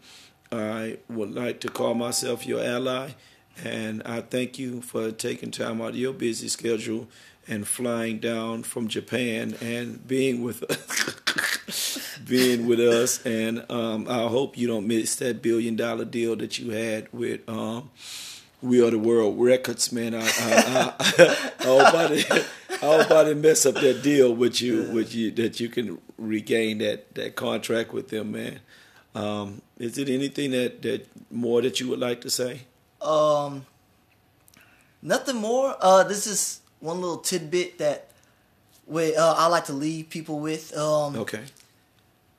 [0.51, 3.11] I would like to call myself your ally,
[3.63, 7.07] and I thank you for taking time out of your busy schedule
[7.47, 10.63] and flying down from Japan and being with
[12.27, 13.25] being with us.
[13.25, 17.47] And um, I hope you don't miss that billion dollar deal that you had with
[17.49, 17.89] um,
[18.61, 20.15] We Are the World Records, man.
[20.15, 22.45] I, I, I, I
[22.83, 26.79] hope I didn't mess up that deal with you, with you that you can regain
[26.79, 28.59] that that contract with them, man.
[29.15, 32.61] Um, is it anything that, that more that you would like to say?
[33.01, 33.65] Um,
[35.01, 35.75] nothing more.
[35.79, 38.07] Uh, this is one little tidbit that
[38.87, 40.75] we, uh, I like to leave people with.
[40.75, 41.43] Um, okay.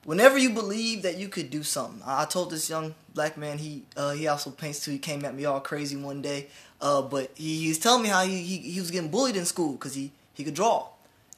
[0.05, 3.84] Whenever you believe that you could do something, I told this young black man he
[3.97, 4.90] uh, he also paints too.
[4.90, 6.49] He came at me all crazy one day.
[6.80, 9.47] Uh, but he, he was telling me how he, he, he was getting bullied in
[9.47, 10.89] school because he, he could draw.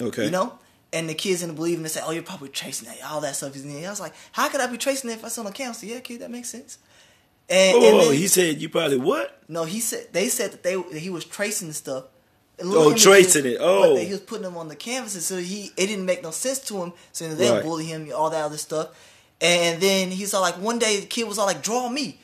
[0.00, 0.24] Okay.
[0.24, 0.58] You know?
[0.92, 3.36] And the kids didn't believe him and say, oh, you're probably tracing that, all that
[3.36, 3.52] stuff.
[3.54, 3.72] He's in.
[3.74, 3.86] there.
[3.86, 5.52] I was like, how could I be tracing that if I saw on?
[5.74, 6.78] So, yeah, kid, that makes sense.
[7.48, 9.40] And, Oh, and then- he said you probably what?
[9.48, 12.04] no, he said they said that they that he was tracing the stuff.
[12.60, 13.58] Oh, tracing it.
[13.60, 13.94] Oh.
[13.96, 16.82] he was putting them on the canvases, so he it didn't make no sense to
[16.82, 16.92] him.
[17.12, 17.62] So they'll Right.
[17.62, 18.88] bully him, all that other stuff.
[19.40, 22.18] And then he's all like, one day the kid was all like, "Draw me."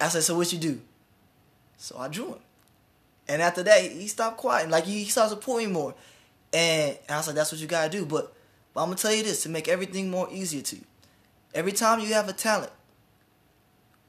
[0.00, 0.80] I said, "So what you do?"
[1.76, 2.38] So I drew him.
[3.28, 4.70] And after that, he stopped quiet.
[4.70, 5.94] Like he, started supporting me more.
[6.52, 8.32] And, and I was like, "That's what you gotta do." But,
[8.72, 10.84] but I'm gonna tell you this to make everything more easier to you.
[11.54, 12.72] Every time you have a talent,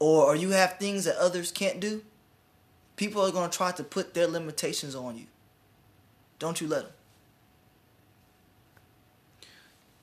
[0.00, 2.02] or, or you have things that others can't do,
[2.96, 5.26] people are going to try to put their limitations on you.
[6.38, 6.92] Don't you let them.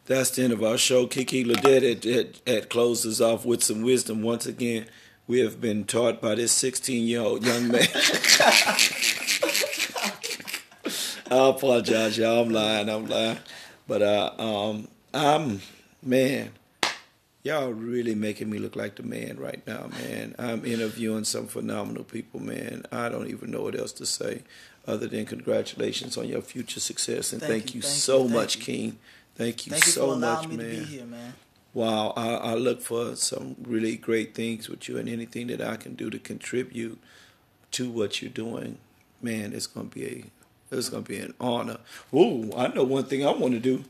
[0.05, 1.05] That's the end of our show.
[1.05, 4.21] Kiki Ledette had, had, had closed us off with some wisdom.
[4.21, 4.85] Once again,
[5.27, 7.87] we have been taught by this 16 year old young man.
[11.29, 12.43] I apologize, y'all.
[12.43, 12.89] I'm lying.
[12.89, 13.39] I'm lying.
[13.87, 15.61] But uh, um, I'm,
[16.01, 16.51] man,
[17.43, 20.35] y'all really making me look like the man right now, man.
[20.39, 22.85] I'm interviewing some phenomenal people, man.
[22.91, 24.43] I don't even know what else to say
[24.85, 27.33] other than congratulations on your future success.
[27.33, 28.61] And Thank thank, you, you, thank you, so thank much, you.
[28.63, 28.99] King.
[29.35, 30.65] Thank you Thank you so for much, me man.
[30.65, 31.33] to be here, man.
[31.73, 35.75] Wow, I, I look for some really great things with you, and anything that I
[35.75, 36.99] can do to contribute
[37.71, 38.79] to what you're doing,
[39.21, 40.23] man, it's gonna be a
[40.71, 41.77] it's gonna be an honor.
[42.11, 43.83] Whoa, I know one thing I want to do.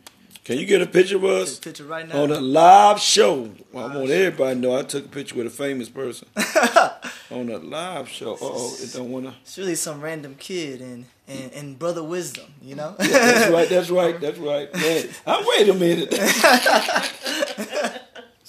[0.44, 2.24] Can you get a picture of us This picture right now.
[2.24, 3.52] on a live show?
[3.74, 6.26] Well, I want everybody to know I took a picture with a famous person
[7.32, 8.36] on a live show.
[8.36, 9.36] Uh oh, it don't wanna.
[9.42, 12.96] It's really some random kid and, and, and brother wisdom, you know?
[12.98, 13.68] That's right.
[13.68, 14.18] That's right.
[14.22, 14.74] That's right.
[14.74, 16.14] Man, uh, wait a minute.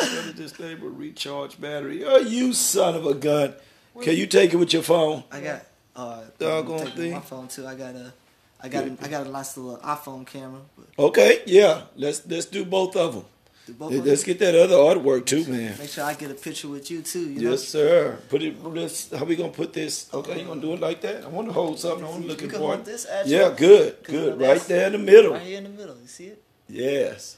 [0.00, 2.04] Set a disable recharge battery.
[2.04, 3.54] Oh, you son of a gun!
[4.00, 5.24] Can you take it with your phone?
[5.32, 5.62] I got
[5.98, 7.12] uh Doggone take thing.
[7.12, 7.66] my phone too.
[7.66, 8.12] I got a
[8.60, 10.60] I got a, I got a nice little iPhone camera.
[10.76, 11.82] But Okay, yeah.
[11.96, 13.24] Let's let's do both of them.
[13.78, 15.76] Let's get that other artwork too, man.
[15.78, 17.50] Make sure I get a picture with you too, you know?
[17.50, 18.16] Yes, sir.
[18.30, 18.64] Put it.
[18.64, 19.10] Let's.
[19.14, 20.08] How we gonna put this?
[20.14, 21.24] Okay, you gonna do it like that?
[21.24, 22.06] I want to hold something.
[22.06, 22.84] I'm looking for it.
[22.86, 24.40] this Yeah, good, 'Cause, you know, good.
[24.40, 25.32] Right there in the middle.
[25.32, 25.96] Right here in the middle.
[26.00, 26.42] You see it?
[26.68, 27.36] Yes.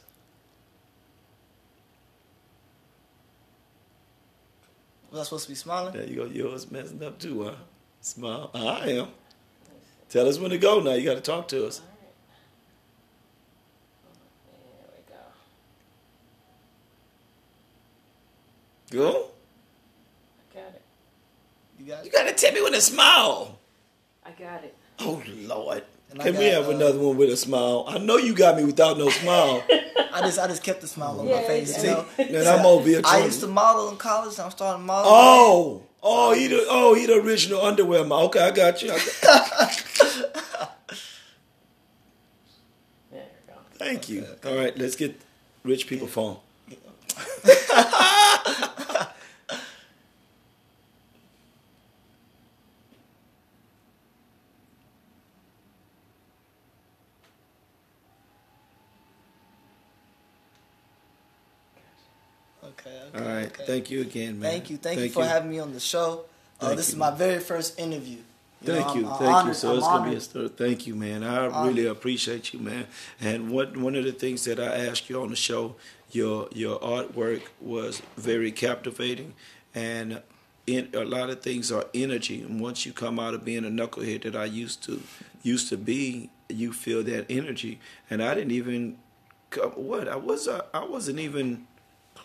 [5.10, 5.92] Was I supposed to be smiling?
[5.92, 6.24] There you go.
[6.26, 7.54] Yours messing up too, huh?
[8.00, 8.50] Smile.
[8.54, 9.08] I am.
[10.08, 10.92] Tell us when to go now.
[10.94, 11.80] You got to talk to us.
[18.90, 19.12] There we go.
[19.12, 19.26] Go.
[20.50, 20.82] I got it.
[21.78, 22.12] You got You it?
[22.12, 23.58] got to tell me with a smile.
[24.24, 24.76] I got it.
[24.98, 25.84] Oh, Lord.
[26.10, 27.84] And I Can we have uh, another one with a smile?
[27.86, 29.62] I know you got me without no smile.
[30.12, 32.04] I just I just kept the smile on Yeah, my face, yeah.
[32.18, 32.44] you know.
[32.44, 34.36] Man, I'm over here I used to to- model in college.
[34.40, 35.14] I'm starting modeling.
[35.16, 35.82] Oh.
[36.02, 38.18] Oh, he the oh he the original underwear man.
[38.24, 38.90] Okay, I got you.
[38.92, 39.84] I got-
[43.10, 43.60] There we go.
[43.72, 44.26] thank you.
[44.44, 45.20] All right, let's get
[45.64, 46.38] rich people phone.
[62.80, 62.90] Okay.
[63.14, 63.64] okay All right, okay.
[63.66, 64.50] thank you again, man.
[64.50, 64.76] Thank you.
[64.76, 66.24] Thank, you for having me on the show.
[66.60, 67.18] Uh, this you, is my man.
[67.18, 68.18] very first interview.
[68.62, 69.34] You Thank know, you, I'm- I'm thank you.
[69.36, 70.22] honored- So I'm it's gonna be a honored.
[70.22, 70.48] story.
[70.48, 71.24] Thank you, man.
[71.24, 72.86] I really appreciate you, man.
[73.20, 75.76] And what one of the things that I asked you on the show,
[76.12, 79.32] your your artwork was very captivating,
[79.74, 80.20] and
[80.66, 82.42] in, a lot of things are energy.
[82.42, 85.02] And once you come out of being a knucklehead that I used to
[85.42, 87.80] used to be, you feel that energy.
[88.10, 88.98] And I didn't even
[89.74, 91.66] what I was uh, I wasn't even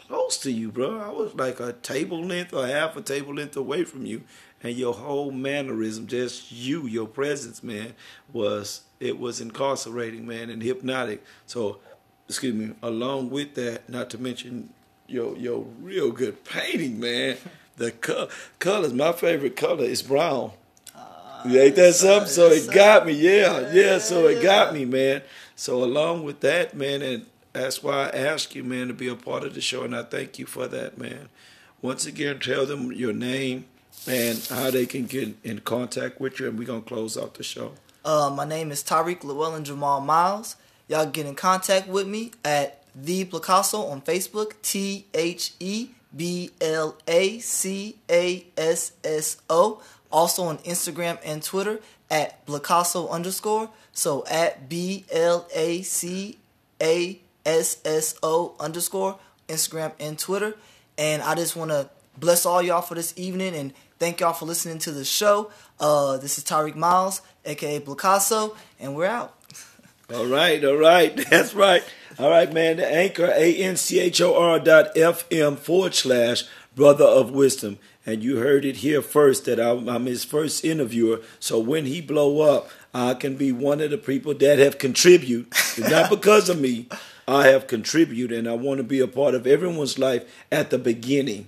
[0.07, 0.99] close to you, bro.
[0.99, 4.23] I was like a table length or half a table length away from you,
[4.63, 7.93] and your whole mannerism, just you, your presence, man,
[8.31, 11.23] was it was incarcerating, man, and hypnotic.
[11.45, 11.79] So,
[12.27, 12.73] excuse me.
[12.81, 14.69] Along with that, not to mention
[15.07, 17.37] your your real good painting, man.
[17.77, 18.29] The co-
[18.59, 20.51] colors, my favorite color is brown.
[21.45, 22.27] You Ain't that something?
[22.29, 23.71] So it got me, yeah.
[23.71, 25.21] Yeah, So it got me, man.
[25.55, 27.25] So along with that, man, and
[27.55, 30.03] that's why I ask you, man, to be a part of the show, and I
[30.03, 31.29] thank you for that, man.
[31.81, 33.65] Once again, tell them your name
[34.07, 37.43] and how they can get in contact with you, and we're gonna close out the
[37.43, 37.73] show.
[38.03, 40.57] Uh, my name is Tyreq Llewellyn Jamal Miles.
[40.87, 44.53] Y'all get in contact with me at the Blacasso on Facebook.
[44.61, 49.81] T H E B L A C A S S O.
[50.11, 51.79] Also on Instagram and Twitter
[52.11, 53.69] at Blacasso underscore.
[53.91, 56.37] So at B L A C
[56.81, 60.55] A S S O underscore Instagram and Twitter.
[60.97, 64.45] And I just want to bless all y'all for this evening and thank y'all for
[64.45, 65.51] listening to the show.
[65.79, 69.33] Uh, this is Tyreq Miles, aka Blacasso, and we're out.
[70.13, 71.83] All right, all right, that's right.
[72.19, 72.77] All right, man.
[72.77, 76.43] The anchor A N C H O R dot F M forward slash
[76.75, 77.79] brother of wisdom.
[78.05, 81.21] And you heard it here first that I'm, I'm his first interviewer.
[81.39, 85.47] So when he blow up, I can be one of the people that have contributed,
[85.79, 86.87] not because of me.
[87.27, 90.77] I have contributed, and I want to be a part of everyone's life at the
[90.77, 91.47] beginning.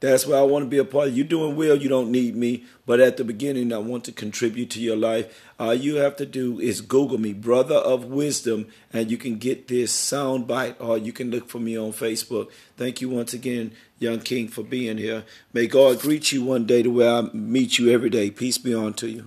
[0.00, 1.16] That's why I want to be a part of.
[1.16, 4.68] You doing well, you don't need me, but at the beginning, I want to contribute
[4.70, 5.48] to your life.
[5.60, 9.68] All you have to do is Google me, Brother of Wisdom, and you can get
[9.68, 12.50] this sound bite, or you can look for me on Facebook.
[12.76, 15.22] Thank you once again, Young King, for being here.
[15.52, 18.30] May God greet you one day the way I meet you every day.
[18.32, 19.20] Peace be on to you.